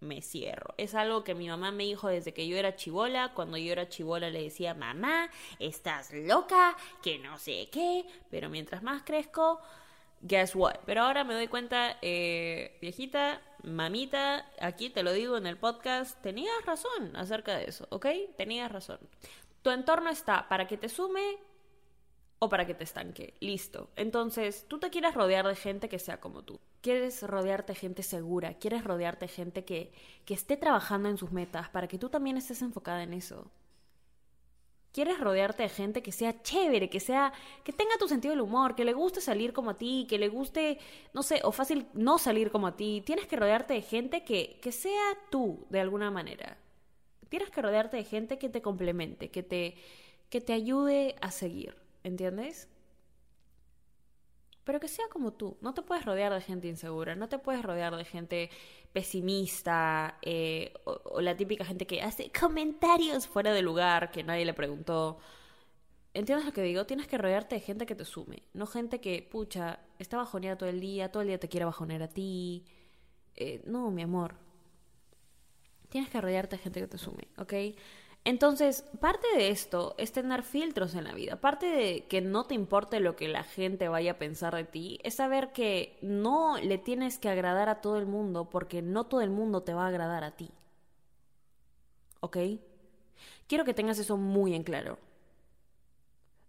Me 0.00 0.22
cierro. 0.22 0.74
Es 0.76 0.94
algo 0.94 1.24
que 1.24 1.34
mi 1.34 1.48
mamá 1.48 1.72
me 1.72 1.84
dijo 1.84 2.08
desde 2.08 2.32
que 2.32 2.46
yo 2.46 2.56
era 2.56 2.76
chivola. 2.76 3.32
Cuando 3.34 3.56
yo 3.56 3.72
era 3.72 3.88
chivola 3.88 4.30
le 4.30 4.42
decía, 4.42 4.74
mamá, 4.74 5.30
estás 5.58 6.12
loca, 6.12 6.76
que 7.02 7.18
no 7.18 7.38
sé 7.38 7.68
qué. 7.70 8.04
Pero 8.30 8.48
mientras 8.48 8.82
más 8.82 9.02
crezco, 9.02 9.60
guess 10.20 10.54
what. 10.54 10.76
Pero 10.86 11.02
ahora 11.02 11.24
me 11.24 11.34
doy 11.34 11.48
cuenta, 11.48 11.98
eh, 12.02 12.78
viejita, 12.80 13.40
mamita, 13.62 14.46
aquí 14.60 14.90
te 14.90 15.02
lo 15.02 15.12
digo 15.12 15.36
en 15.36 15.46
el 15.46 15.56
podcast, 15.56 16.20
tenías 16.22 16.64
razón 16.64 17.14
acerca 17.16 17.56
de 17.56 17.64
eso, 17.64 17.86
¿ok? 17.90 18.06
Tenías 18.36 18.70
razón. 18.70 18.98
Tu 19.62 19.70
entorno 19.70 20.10
está 20.10 20.48
para 20.48 20.66
que 20.66 20.76
te 20.76 20.88
sume 20.88 21.38
o 22.38 22.48
para 22.48 22.66
que 22.66 22.74
te 22.74 22.84
estanque. 22.84 23.34
Listo. 23.40 23.90
Entonces, 23.96 24.66
tú 24.68 24.78
te 24.78 24.90
quieres 24.90 25.14
rodear 25.14 25.46
de 25.46 25.56
gente 25.56 25.88
que 25.88 25.98
sea 25.98 26.20
como 26.20 26.42
tú. 26.42 26.60
Quieres 26.80 27.22
rodearte 27.22 27.72
de 27.72 27.78
gente 27.78 28.02
segura, 28.02 28.54
quieres 28.54 28.84
rodearte 28.84 29.26
de 29.26 29.32
gente 29.32 29.64
que, 29.64 29.92
que 30.24 30.34
esté 30.34 30.56
trabajando 30.56 31.08
en 31.08 31.18
sus 31.18 31.32
metas 31.32 31.68
para 31.68 31.88
que 31.88 31.98
tú 31.98 32.08
también 32.08 32.36
estés 32.36 32.62
enfocada 32.62 33.02
en 33.02 33.14
eso. 33.14 33.50
Quieres 34.92 35.20
rodearte 35.20 35.64
de 35.64 35.68
gente 35.68 36.02
que 36.02 36.12
sea 36.12 36.42
chévere, 36.42 36.88
que 36.88 36.98
sea, 36.98 37.32
que 37.62 37.72
tenga 37.72 37.98
tu 37.98 38.08
sentido 38.08 38.32
del 38.32 38.40
humor, 38.40 38.74
que 38.74 38.84
le 38.84 38.94
guste 38.94 39.20
salir 39.20 39.52
como 39.52 39.70
a 39.70 39.78
ti, 39.78 40.06
que 40.08 40.18
le 40.18 40.28
guste, 40.28 40.78
no 41.12 41.22
sé, 41.22 41.40
o 41.44 41.52
fácil 41.52 41.86
no 41.92 42.18
salir 42.18 42.50
como 42.50 42.68
a 42.68 42.76
ti. 42.76 43.02
Tienes 43.04 43.26
que 43.26 43.36
rodearte 43.36 43.74
de 43.74 43.82
gente 43.82 44.24
que, 44.24 44.58
que 44.62 44.72
sea 44.72 45.16
tú, 45.30 45.66
de 45.68 45.80
alguna 45.80 46.10
manera. 46.10 46.58
Tienes 47.28 47.50
que 47.50 47.60
rodearte 47.60 47.98
de 47.98 48.04
gente 48.04 48.38
que 48.38 48.48
te 48.48 48.62
complemente, 48.62 49.30
que 49.30 49.42
te, 49.42 49.76
que 50.30 50.40
te 50.40 50.52
ayude 50.52 51.16
a 51.20 51.30
seguir. 51.30 51.87
¿Entiendes? 52.04 52.68
Pero 54.64 54.80
que 54.80 54.88
sea 54.88 55.06
como 55.08 55.32
tú. 55.32 55.56
No 55.62 55.72
te 55.72 55.80
puedes 55.80 56.04
rodear 56.04 56.32
de 56.32 56.42
gente 56.42 56.68
insegura, 56.68 57.16
no 57.16 57.28
te 57.28 57.38
puedes 57.38 57.62
rodear 57.62 57.96
de 57.96 58.04
gente 58.04 58.50
pesimista 58.92 60.18
eh, 60.20 60.74
o, 60.84 61.20
la 61.22 61.36
típica 61.36 61.64
gente 61.64 61.86
que 61.86 62.02
hace 62.02 62.30
comentarios 62.38 63.26
fuera 63.26 63.52
de 63.52 63.62
lugar 63.62 64.10
que 64.10 64.22
nadie 64.24 64.44
le 64.44 64.54
preguntó. 64.54 65.18
¿Entiendes 66.12 66.44
lo 66.46 66.52
que 66.52 66.62
digo? 66.62 66.84
Tienes 66.84 67.06
que 67.06 67.16
rodearte 67.16 67.54
de 67.54 67.60
gente 67.62 67.86
que 67.86 67.94
te 67.94 68.04
sume, 68.04 68.42
no 68.52 68.66
gente 68.66 69.00
que, 69.00 69.22
pucha, 69.22 69.80
está 69.98 70.16
bajoneada 70.18 70.58
todo 70.58 70.68
el 70.68 70.80
día, 70.80 71.10
todo 71.10 71.22
el 71.22 71.28
día 71.28 71.40
te 71.40 71.48
quiere 71.48 71.64
bajonear 71.64 72.02
a 72.02 72.08
ti. 72.08 72.66
Eh, 73.36 73.62
no, 73.66 73.90
mi 73.90 74.02
amor. 74.02 74.34
Tienes 75.88 76.10
que 76.10 76.20
rodearte 76.20 76.56
de 76.56 76.62
gente 76.62 76.80
que 76.80 76.88
te 76.88 76.98
sume, 76.98 77.28
¿ok? 77.38 77.54
Entonces, 78.28 78.84
parte 79.00 79.26
de 79.38 79.48
esto 79.48 79.94
es 79.96 80.12
tener 80.12 80.42
filtros 80.42 80.94
en 80.94 81.04
la 81.04 81.14
vida. 81.14 81.40
Parte 81.40 81.64
de 81.64 82.06
que 82.08 82.20
no 82.20 82.44
te 82.44 82.54
importe 82.54 83.00
lo 83.00 83.16
que 83.16 83.26
la 83.26 83.42
gente 83.42 83.88
vaya 83.88 84.12
a 84.12 84.18
pensar 84.18 84.54
de 84.54 84.64
ti, 84.64 85.00
es 85.02 85.14
saber 85.14 85.50
que 85.54 85.96
no 86.02 86.58
le 86.58 86.76
tienes 86.76 87.18
que 87.18 87.30
agradar 87.30 87.70
a 87.70 87.80
todo 87.80 87.96
el 87.96 88.04
mundo 88.04 88.50
porque 88.50 88.82
no 88.82 89.04
todo 89.04 89.22
el 89.22 89.30
mundo 89.30 89.62
te 89.62 89.72
va 89.72 89.86
a 89.86 89.88
agradar 89.88 90.24
a 90.24 90.32
ti. 90.32 90.50
¿Ok? 92.20 92.36
Quiero 93.46 93.64
que 93.64 93.72
tengas 93.72 93.98
eso 93.98 94.18
muy 94.18 94.54
en 94.54 94.62
claro. 94.62 94.98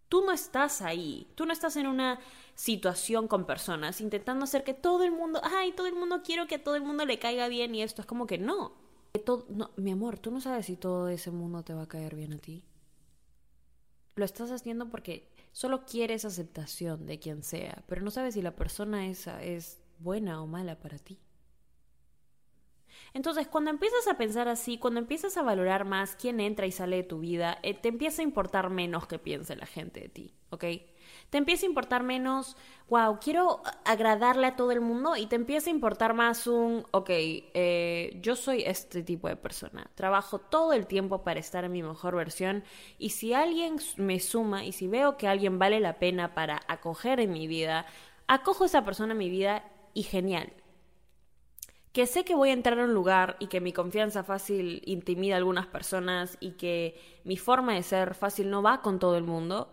Tú 0.09 0.21
no 0.25 0.33
estás 0.33 0.81
ahí, 0.81 1.31
tú 1.36 1.45
no 1.45 1.53
estás 1.53 1.77
en 1.77 1.88
una 1.88 2.19
situación 2.55 3.29
con 3.29 3.45
personas 3.45 4.01
intentando 4.01 4.43
hacer 4.43 4.65
que 4.65 4.74
todo 4.74 5.05
el 5.05 5.13
mundo, 5.13 5.39
ay, 5.45 5.71
todo 5.71 5.88
el 5.88 5.95
mundo 5.95 6.24
quiero 6.25 6.45
que 6.45 6.55
a 6.55 6.63
todo 6.63 6.75
el 6.75 6.83
mundo 6.83 7.05
le 7.05 7.19
caiga 7.19 7.48
bien 7.48 7.74
y 7.74 7.83
esto 7.83 8.01
es 8.01 8.05
como 8.05 8.27
que 8.27 8.38
no 8.38 8.88
no, 9.50 9.72
mi 9.78 9.92
amor, 9.92 10.20
tú 10.20 10.32
no 10.32 10.42
sabes 10.42 10.66
si 10.66 10.75
todo 10.75 11.10
ese 11.10 11.32
mundo 11.32 11.63
te 11.63 11.74
va 11.74 11.84
a 11.84 11.88
caer 11.88 12.16
bien 12.16 12.34
a 12.34 12.38
ti. 12.38 12.66
Lo 14.16 14.25
estás 14.25 14.51
haciendo 14.51 14.89
porque 14.89 15.30
solo 15.51 15.86
quieres 15.86 16.25
aceptación 16.25 17.06
de 17.06 17.20
quien 17.20 17.44
sea, 17.44 17.84
pero 17.88 18.01
no 18.01 18.12
sabes 18.12 18.34
si 18.34 18.42
la 18.42 18.56
persona 18.56 19.08
esa 19.08 19.42
es 19.44 19.82
buena 20.00 20.42
o 20.42 20.48
mala 20.48 20.80
para 20.80 20.98
ti. 20.98 21.20
Entonces, 23.13 23.48
cuando 23.48 23.72
empiezas 23.72 24.08
a 24.08 24.18
pensar 24.18 24.48
así, 24.48 24.78
cuando 24.78 25.00
empiezas 25.00 25.38
a 25.38 25.42
valorar 25.42 25.86
más 25.86 26.16
quién 26.16 26.39
entra 26.39 26.68
y 26.68 26.72
sale 26.72 26.98
de 26.98 27.04
tu 27.04 27.20
vida, 27.20 27.60
eh, 27.63 27.74
te 27.74 27.89
empieza 27.89 28.22
a 28.22 28.25
importar 28.25 28.70
menos 28.70 29.08
que 29.08 29.20
piense 29.20 29.56
la 29.56 29.66
gente 29.66 30.01
de 30.01 30.10
ti, 30.10 30.34
¿ok? 30.50 30.66
Te 31.30 31.38
empieza 31.38 31.66
a 31.66 31.70
importar 31.70 32.04
menos, 32.04 32.58
wow, 32.89 33.20
quiero 33.20 33.62
agradarle 33.86 34.48
a 34.48 34.56
todo 34.56 34.72
el 34.72 34.82
mundo 34.82 35.16
y 35.16 35.28
te 35.28 35.36
empieza 35.36 35.70
a 35.70 35.74
importar 35.74 36.13
más 36.13 36.48
un, 36.48 36.86
ok, 36.92 37.10
eh, 37.10 38.20
yo 38.22 38.36
soy 38.36 38.63
este 38.63 39.04
tipo 39.04 39.28
de 39.28 39.36
persona, 39.36 39.89
trabajo 39.96 40.39
todo 40.39 40.74
el 40.74 40.88
tiempo 40.88 41.24
para 41.24 41.39
estar 41.39 41.63
en 41.63 41.72
mi 41.72 41.84
mejor 41.84 42.16
versión 42.16 42.63
y 42.98 43.12
si 43.12 43.34
alguien 43.34 43.78
me 43.98 44.20
suma 44.20 44.66
y 44.66 44.72
si 44.72 44.88
veo 44.88 45.18
que 45.18 45.28
alguien 45.28 45.60
vale 45.60 45.80
la 45.80 46.00
pena 46.00 46.34
para 46.34 46.62
acoger 46.68 47.20
en 47.20 47.32
mi 47.32 47.48
vida, 47.48 47.86
acojo 48.28 48.63
a 48.63 48.68
esa 48.68 48.86
persona 48.86 49.13
en 49.13 49.20
mi 49.20 49.30
vida 49.30 49.63
y 49.94 50.04
genial. 50.04 50.54
Que 51.92 52.06
sé 52.06 52.24
que 52.24 52.36
voy 52.36 52.50
a 52.50 52.54
entrar 52.54 52.80
a 52.80 52.84
un 52.84 52.94
lugar 52.94 53.36
y 53.39 53.48
que 53.48 53.62
mi 53.62 53.74
confianza 53.74 54.24
fácil 54.24 54.84
intimida 54.86 55.34
a 55.34 55.38
algunas 55.38 55.66
personas 55.66 56.38
y 56.39 56.51
que 56.51 57.00
mi 57.24 57.36
forma 57.36 57.74
de 57.74 57.84
ser 57.84 58.13
fácil 58.13 58.51
no 58.51 58.62
va 58.62 58.82
con 58.82 59.00
todo 59.00 59.18
el 59.18 59.24
mundo, 59.24 59.70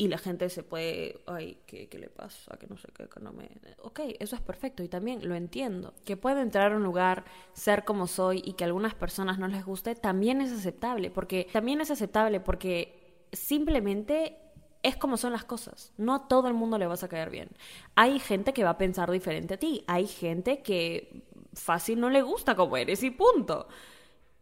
y 0.00 0.08
la 0.08 0.16
gente 0.16 0.48
se 0.48 0.62
puede, 0.62 1.20
ay, 1.26 1.58
¿qué, 1.66 1.86
¿qué, 1.90 1.98
le 1.98 2.08
pasa? 2.08 2.56
Que 2.56 2.66
no 2.66 2.78
sé 2.78 2.88
qué, 2.96 3.06
que 3.06 3.20
no 3.20 3.34
me... 3.34 3.50
Ok, 3.82 4.00
eso 4.18 4.34
es 4.34 4.40
perfecto 4.40 4.82
y 4.82 4.88
también 4.88 5.28
lo 5.28 5.34
entiendo. 5.34 5.92
Que 6.06 6.16
pueda 6.16 6.40
entrar 6.40 6.72
a 6.72 6.76
un 6.76 6.82
lugar, 6.82 7.26
ser 7.52 7.84
como 7.84 8.06
soy 8.06 8.40
y 8.42 8.54
que 8.54 8.64
a 8.64 8.68
algunas 8.68 8.94
personas 8.94 9.38
no 9.38 9.46
les 9.46 9.62
guste, 9.62 9.94
también 9.94 10.40
es 10.40 10.52
aceptable, 10.52 11.10
porque 11.10 11.48
también 11.52 11.82
es 11.82 11.90
aceptable 11.90 12.40
porque 12.40 13.26
simplemente 13.30 14.38
es 14.82 14.96
como 14.96 15.18
son 15.18 15.32
las 15.34 15.44
cosas. 15.44 15.92
No 15.98 16.14
a 16.14 16.28
todo 16.28 16.48
el 16.48 16.54
mundo 16.54 16.78
le 16.78 16.86
vas 16.86 17.04
a 17.04 17.08
caer 17.08 17.28
bien. 17.28 17.50
Hay 17.94 18.20
gente 18.20 18.54
que 18.54 18.64
va 18.64 18.70
a 18.70 18.78
pensar 18.78 19.10
diferente 19.10 19.52
a 19.52 19.58
ti, 19.58 19.84
hay 19.86 20.06
gente 20.06 20.62
que 20.62 21.24
fácil 21.52 22.00
no 22.00 22.08
le 22.08 22.22
gusta 22.22 22.54
como 22.56 22.78
eres 22.78 23.02
y 23.02 23.10
punto. 23.10 23.68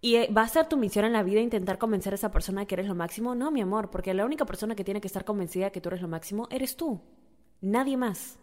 ¿Y 0.01 0.17
eh, 0.17 0.31
va 0.37 0.43
a 0.43 0.49
ser 0.49 0.69
tu 0.69 0.77
misión 0.77 1.05
en 1.05 1.13
la 1.13 1.23
vida 1.23 1.41
intentar 1.41 1.79
convencer 1.79 2.13
a 2.13 2.17
esa 2.17 2.31
persona 2.31 2.67
que 2.67 2.77
eres 2.77 2.87
lo 2.87 2.95
máximo? 2.95 3.35
No, 3.35 3.51
mi 3.51 3.61
amor, 3.61 3.91
porque 3.91 4.15
la 4.15 4.25
única 4.25 4.45
persona 4.45 4.77
que 4.77 4.85
tiene 4.85 5.01
que 5.01 5.09
estar 5.09 5.25
convencida 5.25 5.71
que 5.71 5.81
tú 5.81 5.89
eres 5.89 6.03
lo 6.03 6.09
máximo 6.09 6.47
eres 6.51 6.77
tú. 6.77 7.01
Nadie 7.61 7.97
más. 7.97 8.39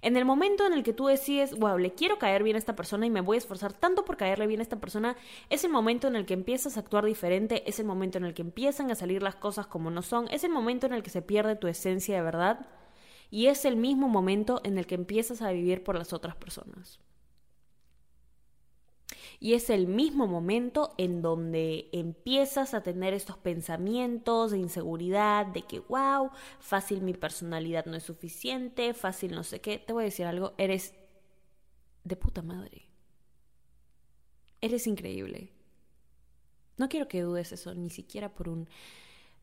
En 0.00 0.16
el 0.16 0.24
momento 0.24 0.66
en 0.66 0.72
el 0.72 0.82
que 0.82 0.92
tú 0.92 1.06
decides, 1.06 1.58
wow, 1.58 1.78
le 1.78 1.94
quiero 1.94 2.18
caer 2.18 2.42
bien 2.42 2.56
a 2.56 2.58
esta 2.58 2.76
persona 2.76 3.06
y 3.06 3.10
me 3.10 3.20
voy 3.20 3.36
a 3.36 3.38
esforzar 3.38 3.72
tanto 3.72 4.04
por 4.04 4.16
caerle 4.16 4.46
bien 4.46 4.60
a 4.60 4.62
esta 4.62 4.80
persona, 4.80 5.16
es 5.50 5.64
el 5.64 5.70
momento 5.70 6.06
en 6.06 6.16
el 6.16 6.26
que 6.26 6.34
empiezas 6.34 6.76
a 6.76 6.80
actuar 6.80 7.04
diferente, 7.04 7.68
es 7.68 7.80
el 7.80 7.86
momento 7.86 8.18
en 8.18 8.24
el 8.24 8.34
que 8.34 8.42
empiezan 8.42 8.90
a 8.90 8.94
salir 8.94 9.22
las 9.22 9.34
cosas 9.34 9.66
como 9.66 9.90
no 9.90 10.02
son, 10.02 10.28
es 10.30 10.44
el 10.44 10.50
momento 10.50 10.86
en 10.86 10.92
el 10.92 11.02
que 11.02 11.10
se 11.10 11.22
pierde 11.22 11.56
tu 11.56 11.66
esencia 11.66 12.14
de 12.14 12.22
verdad 12.22 12.66
y 13.30 13.46
es 13.46 13.64
el 13.64 13.76
mismo 13.76 14.08
momento 14.08 14.60
en 14.62 14.78
el 14.78 14.86
que 14.86 14.94
empiezas 14.94 15.42
a 15.42 15.50
vivir 15.50 15.82
por 15.82 15.96
las 15.96 16.12
otras 16.12 16.36
personas. 16.36 17.00
Y 19.44 19.52
es 19.52 19.68
el 19.68 19.86
mismo 19.86 20.26
momento 20.26 20.94
en 20.96 21.20
donde 21.20 21.90
empiezas 21.92 22.72
a 22.72 22.82
tener 22.82 23.12
estos 23.12 23.36
pensamientos 23.36 24.52
de 24.52 24.56
inseguridad, 24.58 25.44
de 25.44 25.66
que, 25.66 25.80
wow, 25.80 26.30
fácil 26.60 27.02
mi 27.02 27.12
personalidad 27.12 27.84
no 27.84 27.94
es 27.94 28.04
suficiente, 28.04 28.94
fácil 28.94 29.34
no 29.34 29.44
sé 29.44 29.60
qué. 29.60 29.76
Te 29.76 29.92
voy 29.92 30.04
a 30.04 30.06
decir 30.06 30.24
algo, 30.24 30.54
eres 30.56 30.94
de 32.04 32.16
puta 32.16 32.40
madre. 32.40 32.88
Eres 34.62 34.86
increíble. 34.86 35.52
No 36.78 36.88
quiero 36.88 37.06
que 37.06 37.20
dudes 37.20 37.52
eso, 37.52 37.74
ni 37.74 37.90
siquiera 37.90 38.34
por 38.34 38.48
un 38.48 38.66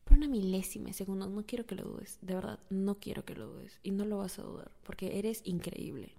por 0.02 0.16
una 0.16 0.26
milésima 0.26 0.92
segundo. 0.92 1.28
No 1.28 1.46
quiero 1.46 1.64
que 1.64 1.76
lo 1.76 1.84
dudes. 1.84 2.18
De 2.22 2.34
verdad, 2.34 2.58
no 2.70 2.98
quiero 2.98 3.24
que 3.24 3.36
lo 3.36 3.46
dudes. 3.46 3.78
Y 3.84 3.92
no 3.92 4.04
lo 4.04 4.18
vas 4.18 4.40
a 4.40 4.42
dudar, 4.42 4.72
porque 4.82 5.20
eres 5.20 5.42
increíble. 5.44 6.16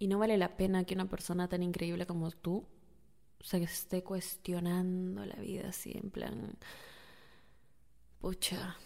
Y 0.00 0.08
no 0.08 0.18
vale 0.18 0.38
la 0.38 0.56
pena 0.56 0.84
que 0.84 0.94
una 0.94 1.10
persona 1.10 1.46
tan 1.46 1.62
increíble 1.62 2.06
como 2.06 2.30
tú 2.30 2.66
se 3.38 3.62
esté 3.62 4.02
cuestionando 4.02 5.26
la 5.26 5.36
vida 5.36 5.68
así, 5.68 5.92
en 5.92 6.10
plan, 6.10 6.56
pucha, 8.18 8.78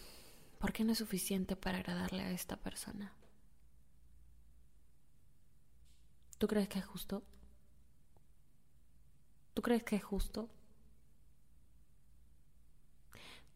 ¿por 0.59 0.73
qué 0.73 0.83
no 0.83 0.91
es 0.91 0.97
suficiente 0.97 1.55
para 1.55 1.77
agradarle 1.77 2.21
a 2.21 2.31
esta 2.31 2.57
persona? 2.57 3.13
¿Tú 6.37 6.47
crees 6.47 6.67
que 6.67 6.79
es 6.79 6.85
justo? 6.85 7.23
¿Tú 9.53 9.61
crees 9.61 9.83
que 9.83 9.95
es 9.95 10.03
justo? 10.03 10.49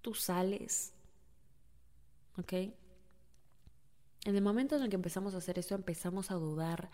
Tú 0.02 0.14
sales, 0.14 0.94
¿ok? 2.38 2.54
En 2.54 4.36
el 4.36 4.42
momento 4.42 4.78
en 4.78 4.84
el 4.84 4.90
que 4.90 4.96
empezamos 4.96 5.34
a 5.34 5.40
hacer 5.40 5.60
eso, 5.60 5.76
empezamos 5.76 6.32
a 6.32 6.36
dudar 6.36 6.90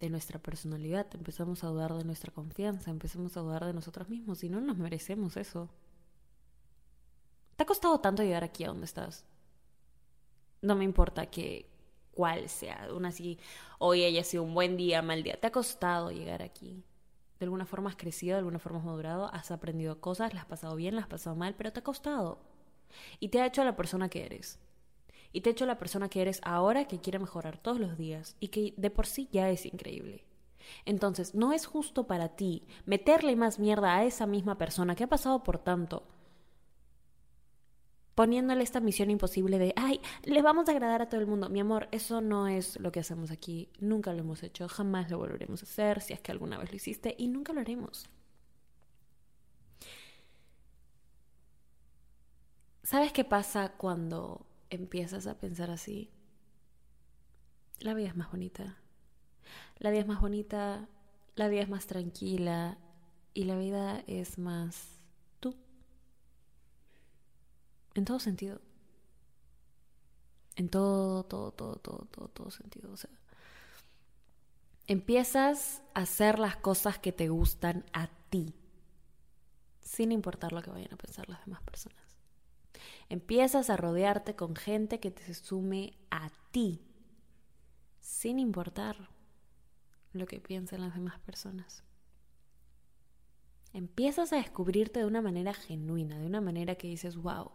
de 0.00 0.08
nuestra 0.08 0.38
personalidad, 0.38 1.06
empezamos 1.14 1.62
a 1.62 1.68
dudar 1.68 1.94
de 1.94 2.04
nuestra 2.04 2.32
confianza, 2.32 2.90
empezamos 2.90 3.36
a 3.36 3.40
dudar 3.40 3.66
de 3.66 3.74
nosotros 3.74 4.08
mismos 4.08 4.42
y 4.42 4.48
no 4.48 4.60
nos 4.60 4.78
merecemos 4.78 5.36
eso. 5.36 5.68
¿Te 7.56 7.62
ha 7.62 7.66
costado 7.66 8.00
tanto 8.00 8.22
llegar 8.22 8.42
aquí 8.42 8.64
a 8.64 8.68
donde 8.68 8.86
estás? 8.86 9.26
No 10.62 10.74
me 10.74 10.84
importa 10.84 11.26
que 11.26 11.70
cuál 12.12 12.48
sea, 12.48 12.84
aún 12.84 13.04
así 13.04 13.38
hoy 13.78 14.04
haya 14.04 14.24
sido 14.24 14.42
un 14.42 14.54
buen 14.54 14.76
día, 14.76 15.02
mal 15.02 15.22
día, 15.22 15.38
te 15.38 15.46
ha 15.46 15.52
costado 15.52 16.10
llegar 16.10 16.42
aquí. 16.42 16.82
De 17.38 17.44
alguna 17.44 17.66
forma 17.66 17.90
has 17.90 17.96
crecido, 17.96 18.34
de 18.34 18.38
alguna 18.38 18.58
forma 18.58 18.78
has 18.78 18.84
madurado, 18.84 19.30
has 19.32 19.50
aprendido 19.50 20.00
cosas, 20.00 20.32
las 20.32 20.42
has 20.42 20.48
pasado 20.48 20.76
bien, 20.76 20.94
las 20.94 21.04
has 21.04 21.10
pasado 21.10 21.36
mal, 21.36 21.54
pero 21.54 21.72
te 21.72 21.80
ha 21.80 21.84
costado. 21.84 22.38
Y 23.18 23.28
te 23.28 23.40
ha 23.40 23.46
hecho 23.46 23.64
la 23.64 23.76
persona 23.76 24.08
que 24.08 24.24
eres. 24.24 24.58
Y 25.32 25.42
te 25.42 25.50
hecho 25.50 25.66
la 25.66 25.78
persona 25.78 26.08
que 26.08 26.22
eres 26.22 26.40
ahora 26.42 26.86
que 26.86 27.00
quiere 27.00 27.18
mejorar 27.18 27.58
todos 27.58 27.78
los 27.78 27.96
días 27.96 28.36
y 28.40 28.48
que 28.48 28.74
de 28.76 28.90
por 28.90 29.06
sí 29.06 29.28
ya 29.30 29.48
es 29.50 29.64
increíble. 29.66 30.24
Entonces, 30.84 31.34
no 31.34 31.52
es 31.52 31.66
justo 31.66 32.06
para 32.06 32.30
ti 32.36 32.66
meterle 32.84 33.36
más 33.36 33.58
mierda 33.58 33.96
a 33.96 34.04
esa 34.04 34.26
misma 34.26 34.58
persona 34.58 34.94
que 34.94 35.04
ha 35.04 35.08
pasado 35.08 35.42
por 35.42 35.58
tanto, 35.58 36.04
poniéndole 38.14 38.62
esta 38.62 38.80
misión 38.80 39.10
imposible 39.10 39.58
de, 39.58 39.72
ay, 39.76 40.00
le 40.24 40.42
vamos 40.42 40.68
a 40.68 40.72
agradar 40.72 41.02
a 41.02 41.08
todo 41.08 41.20
el 41.20 41.26
mundo. 41.26 41.48
Mi 41.48 41.60
amor, 41.60 41.88
eso 41.90 42.20
no 42.20 42.48
es 42.48 42.78
lo 42.78 42.92
que 42.92 43.00
hacemos 43.00 43.30
aquí. 43.30 43.70
Nunca 43.78 44.12
lo 44.12 44.20
hemos 44.20 44.42
hecho, 44.42 44.68
jamás 44.68 45.10
lo 45.10 45.18
volveremos 45.18 45.62
a 45.62 45.66
hacer, 45.66 46.00
si 46.02 46.12
es 46.12 46.20
que 46.20 46.32
alguna 46.32 46.58
vez 46.58 46.70
lo 46.70 46.76
hiciste, 46.76 47.14
y 47.18 47.28
nunca 47.28 47.52
lo 47.52 47.60
haremos. 47.60 48.10
¿Sabes 52.82 53.12
qué 53.12 53.24
pasa 53.24 53.72
cuando 53.76 54.46
empiezas 54.70 55.26
a 55.26 55.38
pensar 55.38 55.70
así? 55.70 56.10
La 57.80 57.94
vida 57.94 58.08
es 58.08 58.16
más 58.16 58.30
bonita. 58.30 58.76
La 59.78 59.90
vida 59.90 60.00
es 60.00 60.06
más 60.06 60.20
bonita, 60.20 60.88
la 61.34 61.48
vida 61.48 61.62
es 61.62 61.68
más 61.68 61.86
tranquila 61.86 62.78
y 63.34 63.44
la 63.44 63.56
vida 63.56 64.02
es 64.06 64.38
más 64.38 65.00
tú. 65.40 65.56
En 67.94 68.04
todo 68.04 68.20
sentido. 68.20 68.60
En 70.56 70.68
todo, 70.68 71.24
todo, 71.24 71.52
todo, 71.52 71.76
todo, 71.76 72.06
todo, 72.10 72.28
todo 72.28 72.50
sentido. 72.50 72.92
O 72.92 72.96
sea, 72.96 73.10
empiezas 74.86 75.82
a 75.94 76.00
hacer 76.00 76.38
las 76.38 76.56
cosas 76.56 76.98
que 76.98 77.12
te 77.12 77.28
gustan 77.28 77.84
a 77.92 78.08
ti, 78.28 78.54
sin 79.80 80.12
importar 80.12 80.52
lo 80.52 80.62
que 80.62 80.70
vayan 80.70 80.92
a 80.92 80.96
pensar 80.96 81.28
las 81.28 81.44
demás 81.46 81.62
personas. 81.62 82.09
Empiezas 83.08 83.70
a 83.70 83.76
rodearte 83.76 84.36
con 84.36 84.56
gente 84.56 85.00
que 85.00 85.10
te 85.10 85.34
sume 85.34 85.98
a 86.10 86.30
ti, 86.50 86.82
sin 88.00 88.38
importar 88.38 89.10
lo 90.12 90.26
que 90.26 90.40
piensen 90.40 90.80
las 90.80 90.94
demás 90.94 91.18
personas. 91.20 91.84
Empiezas 93.72 94.32
a 94.32 94.36
descubrirte 94.36 95.00
de 95.00 95.06
una 95.06 95.22
manera 95.22 95.54
genuina, 95.54 96.18
de 96.18 96.26
una 96.26 96.40
manera 96.40 96.74
que 96.74 96.88
dices, 96.88 97.16
wow, 97.16 97.52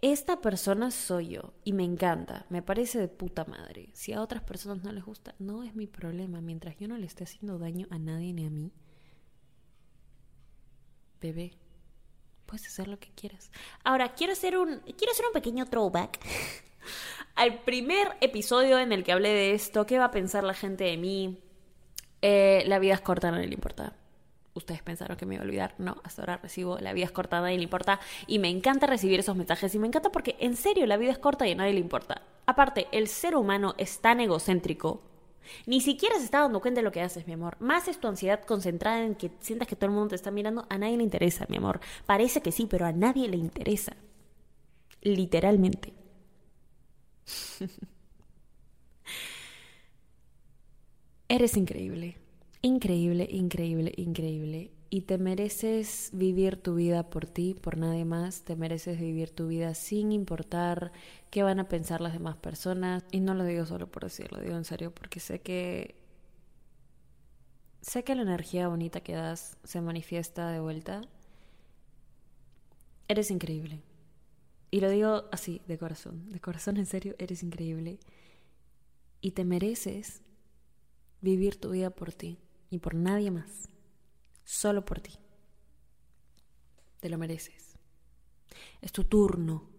esta 0.00 0.40
persona 0.40 0.90
soy 0.90 1.28
yo 1.28 1.54
y 1.64 1.72
me 1.72 1.84
encanta, 1.84 2.46
me 2.48 2.62
parece 2.62 2.98
de 2.98 3.08
puta 3.08 3.44
madre. 3.44 3.90
Si 3.92 4.12
a 4.12 4.22
otras 4.22 4.42
personas 4.42 4.82
no 4.84 4.92
les 4.92 5.04
gusta, 5.04 5.34
no 5.38 5.62
es 5.62 5.74
mi 5.74 5.86
problema. 5.86 6.40
Mientras 6.40 6.76
yo 6.78 6.88
no 6.88 6.96
le 6.96 7.06
esté 7.06 7.24
haciendo 7.24 7.58
daño 7.58 7.86
a 7.90 7.98
nadie 7.98 8.32
ni 8.32 8.46
a 8.46 8.50
mí, 8.50 8.72
bebé, 11.20 11.58
puedes 12.46 12.66
hacer 12.66 12.88
lo 12.88 12.98
que 12.98 13.10
quieras. 13.10 13.50
Ahora, 13.84 14.14
quiero 14.14 14.32
hacer 14.32 14.56
un, 14.58 14.78
quiero 14.96 15.12
hacer 15.12 15.26
un 15.26 15.32
pequeño 15.32 15.66
throwback 15.66 16.18
al 17.34 17.60
primer 17.62 18.16
episodio 18.20 18.78
en 18.78 18.92
el 18.92 19.04
que 19.04 19.12
hablé 19.12 19.30
de 19.30 19.54
esto. 19.54 19.86
¿Qué 19.86 19.98
va 19.98 20.06
a 20.06 20.10
pensar 20.10 20.44
la 20.44 20.54
gente 20.54 20.84
de 20.84 20.96
mí? 20.96 21.38
Eh, 22.22 22.64
la 22.66 22.78
vida 22.78 22.94
es 22.94 23.00
corta, 23.00 23.30
no 23.30 23.38
le 23.38 23.44
importa 23.44 23.94
ustedes 24.54 24.82
pensaron 24.82 25.16
que 25.16 25.26
me 25.26 25.34
iba 25.34 25.42
a 25.42 25.46
olvidar. 25.46 25.74
No, 25.78 25.96
hasta 26.04 26.22
ahora 26.22 26.36
recibo 26.38 26.78
la 26.78 26.92
vida 26.92 27.06
es 27.06 27.12
corta, 27.12 27.38
a 27.38 27.40
nadie 27.42 27.56
le 27.56 27.64
importa. 27.64 28.00
Y 28.26 28.38
me 28.38 28.48
encanta 28.48 28.86
recibir 28.86 29.20
esos 29.20 29.36
mensajes. 29.36 29.74
Y 29.74 29.78
me 29.78 29.86
encanta 29.86 30.10
porque, 30.10 30.36
en 30.38 30.56
serio, 30.56 30.86
la 30.86 30.96
vida 30.96 31.12
es 31.12 31.18
corta 31.18 31.46
y 31.46 31.52
a 31.52 31.56
nadie 31.56 31.74
le 31.74 31.80
importa. 31.80 32.22
Aparte, 32.46 32.86
el 32.92 33.08
ser 33.08 33.36
humano 33.36 33.74
es 33.78 34.00
tan 34.00 34.20
egocéntrico. 34.20 35.02
Ni 35.66 35.80
siquiera 35.80 36.16
se 36.18 36.24
está 36.24 36.40
dando 36.40 36.60
cuenta 36.60 36.80
de 36.80 36.84
lo 36.84 36.92
que 36.92 37.00
haces, 37.02 37.26
mi 37.26 37.32
amor. 37.34 37.56
Más 37.60 37.88
es 37.88 37.98
tu 38.00 38.08
ansiedad 38.08 38.42
concentrada 38.44 39.02
en 39.04 39.14
que 39.14 39.30
sientas 39.40 39.68
que 39.68 39.76
todo 39.76 39.86
el 39.86 39.92
mundo 39.92 40.08
te 40.10 40.16
está 40.16 40.30
mirando. 40.30 40.66
A 40.70 40.78
nadie 40.78 40.96
le 40.96 41.02
interesa, 41.04 41.46
mi 41.48 41.56
amor. 41.56 41.80
Parece 42.06 42.42
que 42.42 42.52
sí, 42.52 42.66
pero 42.70 42.86
a 42.86 42.92
nadie 42.92 43.28
le 43.28 43.36
interesa. 43.36 43.96
Literalmente. 45.02 45.92
Eres 51.28 51.56
increíble. 51.56 52.16
Increíble, 52.62 53.26
increíble, 53.30 53.92
increíble. 53.96 54.70
Y 54.94 55.00
te 55.00 55.18
mereces 55.18 56.10
vivir 56.12 56.56
tu 56.56 56.76
vida 56.76 57.10
por 57.10 57.26
ti, 57.26 57.54
por 57.54 57.76
nadie 57.76 58.04
más. 58.04 58.42
Te 58.42 58.54
mereces 58.54 59.00
vivir 59.00 59.30
tu 59.30 59.48
vida 59.48 59.74
sin 59.74 60.12
importar 60.12 60.92
qué 61.30 61.42
van 61.42 61.58
a 61.58 61.68
pensar 61.68 62.00
las 62.00 62.12
demás 62.12 62.36
personas. 62.36 63.02
Y 63.10 63.18
no 63.18 63.34
lo 63.34 63.44
digo 63.44 63.66
solo 63.66 63.90
por 63.90 64.04
decirlo, 64.04 64.38
digo 64.40 64.54
en 64.54 64.64
serio, 64.64 64.94
porque 64.94 65.18
sé 65.18 65.40
que. 65.40 65.96
Sé 67.80 68.04
que 68.04 68.14
la 68.14 68.22
energía 68.22 68.68
bonita 68.68 69.00
que 69.00 69.14
das 69.14 69.56
se 69.64 69.80
manifiesta 69.80 70.50
de 70.50 70.60
vuelta. 70.60 71.00
Eres 73.08 73.32
increíble. 73.32 73.82
Y 74.70 74.78
lo 74.78 74.88
digo 74.90 75.24
así, 75.32 75.60
de 75.66 75.76
corazón. 75.76 76.30
De 76.30 76.38
corazón, 76.38 76.76
en 76.76 76.86
serio, 76.86 77.16
eres 77.18 77.42
increíble. 77.42 77.98
Y 79.20 79.32
te 79.32 79.44
mereces 79.44 80.22
vivir 81.20 81.60
tu 81.60 81.70
vida 81.70 81.90
por 81.90 82.12
ti 82.12 82.38
ni 82.70 82.78
por 82.78 82.94
nadie 82.94 83.32
más, 83.32 83.68
solo 84.44 84.84
por 84.84 85.00
ti. 85.00 85.12
Te 87.00 87.08
lo 87.08 87.18
mereces. 87.18 87.76
Es 88.80 88.92
tu 88.92 89.04
turno. 89.04 89.74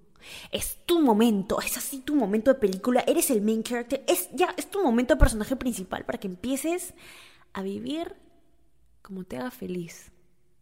Es 0.52 0.86
tu 0.86 1.02
momento, 1.02 1.62
es 1.62 1.78
así 1.78 2.00
tu 2.00 2.16
momento 2.16 2.52
de 2.52 2.60
película, 2.60 3.04
eres 3.06 3.30
el 3.30 3.42
main 3.42 3.62
character, 3.62 4.04
es 4.08 4.28
ya 4.34 4.56
es 4.58 4.72
tu 4.72 4.82
momento 4.82 5.14
de 5.14 5.20
personaje 5.20 5.56
principal 5.56 6.04
para 6.04 6.18
que 6.20 6.26
empieces 6.26 6.96
a 7.54 7.62
vivir 7.62 8.16
como 9.04 9.24
te 9.24 9.38
haga 9.38 9.52
feliz. 9.52 10.12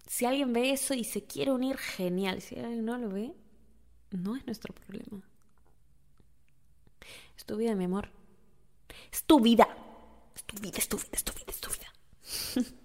Si 0.05 0.25
alguien 0.25 0.51
ve 0.51 0.71
eso 0.71 0.93
y 0.93 1.05
se 1.05 1.23
quiere 1.23 1.51
unir, 1.51 1.77
genial. 1.77 2.41
Si 2.41 2.59
alguien 2.59 2.83
no 2.83 2.97
lo 2.97 3.09
ve, 3.09 3.33
no 4.11 4.35
es 4.35 4.45
nuestro 4.45 4.75
problema. 4.75 5.23
Es 7.37 7.45
tu 7.45 7.55
vida, 7.57 7.73
mi 7.73 7.85
amor. 7.85 8.09
Es 9.11 9.23
tu 9.23 9.39
vida. 9.39 9.67
Es 10.35 10.43
tu 10.43 10.57
vida, 10.57 10.77
es 10.77 10.89
tu 10.89 10.97
vida, 10.97 11.09
es 11.13 11.23
tu 11.23 11.33
vida, 11.33 11.45
es 11.47 11.61
tu 11.61 11.69
vida. 11.71 12.73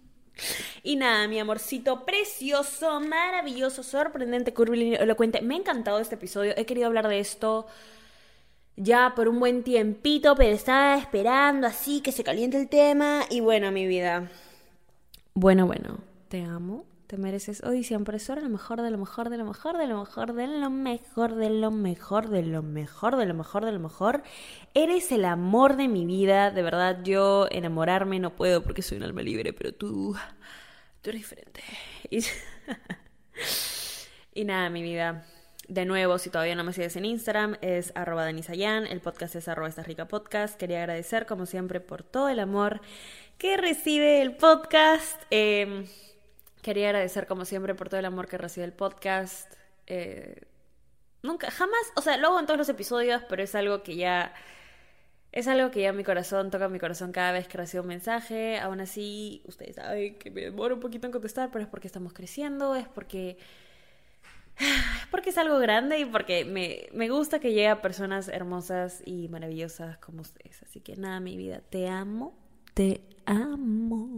Y 0.83 0.96
nada, 0.96 1.29
mi 1.29 1.38
amorcito 1.38 2.05
precioso, 2.05 3.01
maravilloso, 3.01 3.83
sorprendente, 3.83 4.55
curvilíneo, 4.55 5.01
elocuente. 5.01 5.40
Me 5.42 5.55
ha 5.55 5.59
encantado 5.59 5.98
este 5.98 6.14
episodio. 6.14 6.55
He 6.57 6.66
querido 6.66 6.87
hablar 6.87 7.09
de 7.09 7.20
esto 7.20 7.66
ya 8.77 9.12
por 9.16 9.29
un 9.29 9.40
buen 9.40 9.64
tiempito, 9.64 10.35
pero 10.37 10.55
estaba 10.55 10.96
esperando 10.96 11.66
así 11.66 12.01
que 12.01 12.12
se 12.12 12.24
caliente 12.24 12.59
el 12.59 12.68
tema. 12.68 13.22
Y 13.31 13.40
bueno, 13.40 13.70
mi 13.72 13.87
vida. 13.87 14.31
Bueno, 15.35 15.66
bueno, 15.66 15.98
te 16.29 16.42
amo. 16.42 16.85
Te 17.09 17.16
mereces 17.16 17.62
siempre 17.85 18.18
eso 18.18 18.37
lo 18.37 18.51
mejor 18.51 18.83
de 18.83 18.90
lo 18.90 18.99
mejor 18.99 19.31
de 19.31 19.38
lo 19.38 19.47
mejor 19.47 19.79
de 19.79 19.87
lo 19.87 19.99
mejor 19.99 20.35
de 20.35 20.47
lo 20.47 20.68
mejor 20.68 21.35
de 21.35 21.49
lo 21.49 21.71
mejor 21.71 22.29
de 22.29 22.42
lo 22.42 22.62
mejor 22.62 23.16
de 23.16 23.25
lo 23.25 23.33
mejor 23.33 23.64
de 23.64 23.73
lo 23.73 23.79
mejor. 23.79 24.23
Eres 24.75 25.11
el 25.11 25.25
amor 25.25 25.77
de 25.77 25.88
mi 25.88 26.05
vida, 26.05 26.51
de 26.51 26.62
verdad 26.62 26.99
yo 27.03 27.49
enamorarme 27.51 28.21
no 28.21 28.37
puedo 28.37 28.62
porque 28.62 28.83
soy 28.83 28.99
un 28.99 29.05
alma 29.05 29.23
libre, 29.23 29.55
pero 29.55 29.73
tú 29.73 30.14
tú 31.01 31.09
eres 31.09 31.23
diferente. 31.23 31.62
Y, 34.35 34.42
y 34.42 34.44
nada, 34.44 34.68
mi 34.68 34.83
vida. 34.83 35.25
De 35.66 35.87
nuevo, 35.87 36.18
si 36.18 36.29
todavía 36.29 36.57
no 36.57 36.64
me 36.64 36.75
sigues 36.75 36.97
en 36.97 37.07
Instagram, 37.07 37.57
es 37.62 37.92
arroba 37.94 38.27
denisayan, 38.27 38.87
el 38.87 39.01
podcast 39.01 39.35
es 39.35 39.49
arroba 39.49 39.68
esta 39.68 39.83
rica 39.83 40.09
podcast. 40.09 40.59
Quería 40.59 40.81
agradecer, 40.81 41.25
como 41.25 41.47
siempre, 41.47 41.81
por 41.81 42.03
todo 42.03 42.29
el 42.29 42.38
amor 42.38 42.83
que 43.38 43.57
recibe 43.57 44.21
el 44.21 44.37
podcast. 44.37 45.23
Eh, 45.31 45.87
Quería 46.68 46.90
agradecer 46.90 47.26
como 47.26 47.46
siempre 47.46 47.74
por 47.74 47.88
todo 47.88 47.98
el 47.98 48.04
amor 48.04 48.28
que 48.28 48.37
recibe 48.37 48.66
el 48.66 48.74
podcast. 48.74 49.50
Eh, 49.87 50.42
nunca, 51.22 51.50
jamás, 51.50 51.81
o 51.96 52.02
sea, 52.02 52.18
lo 52.18 52.28
hago 52.28 52.40
en 52.40 52.44
todos 52.44 52.59
los 52.59 52.68
episodios, 52.68 53.22
pero 53.26 53.42
es 53.42 53.54
algo 53.54 53.83
que 53.83 53.96
ya... 53.96 54.35
Es 55.33 55.48
algo 55.48 55.70
que 55.70 55.81
ya 55.81 55.94
mi 55.94 56.04
corazón 56.04 56.50
toca 56.50 56.68
mi 56.68 56.78
corazón 56.78 57.11
cada 57.11 57.33
vez 57.33 57.48
que 57.48 57.57
recibo 57.57 57.85
un 57.85 57.88
mensaje. 57.88 58.59
Aún 58.59 58.81
así, 58.81 59.40
ustedes 59.46 59.76
saben 59.76 60.18
que 60.18 60.31
me 60.31 60.42
demoro 60.42 60.74
un 60.74 60.81
poquito 60.83 61.07
en 61.07 61.12
contestar, 61.14 61.50
pero 61.50 61.64
es 61.64 61.70
porque 61.70 61.87
estamos 61.87 62.12
creciendo, 62.12 62.76
es 62.76 62.87
porque... 62.87 63.38
Es 64.59 65.07
porque 65.11 65.31
es 65.31 65.38
algo 65.38 65.59
grande 65.59 66.00
y 66.00 66.04
porque 66.04 66.44
me, 66.44 66.90
me 66.92 67.09
gusta 67.09 67.38
que 67.38 67.48
llegue 67.48 67.68
a 67.68 67.81
personas 67.81 68.28
hermosas 68.28 69.02
y 69.07 69.28
maravillosas 69.28 69.96
como 69.96 70.20
ustedes. 70.20 70.62
Así 70.64 70.81
que 70.81 70.96
nada, 70.96 71.18
mi 71.18 71.35
vida, 71.38 71.62
te 71.70 71.88
amo, 71.88 72.37
te 72.74 73.00
amo. 73.24 74.17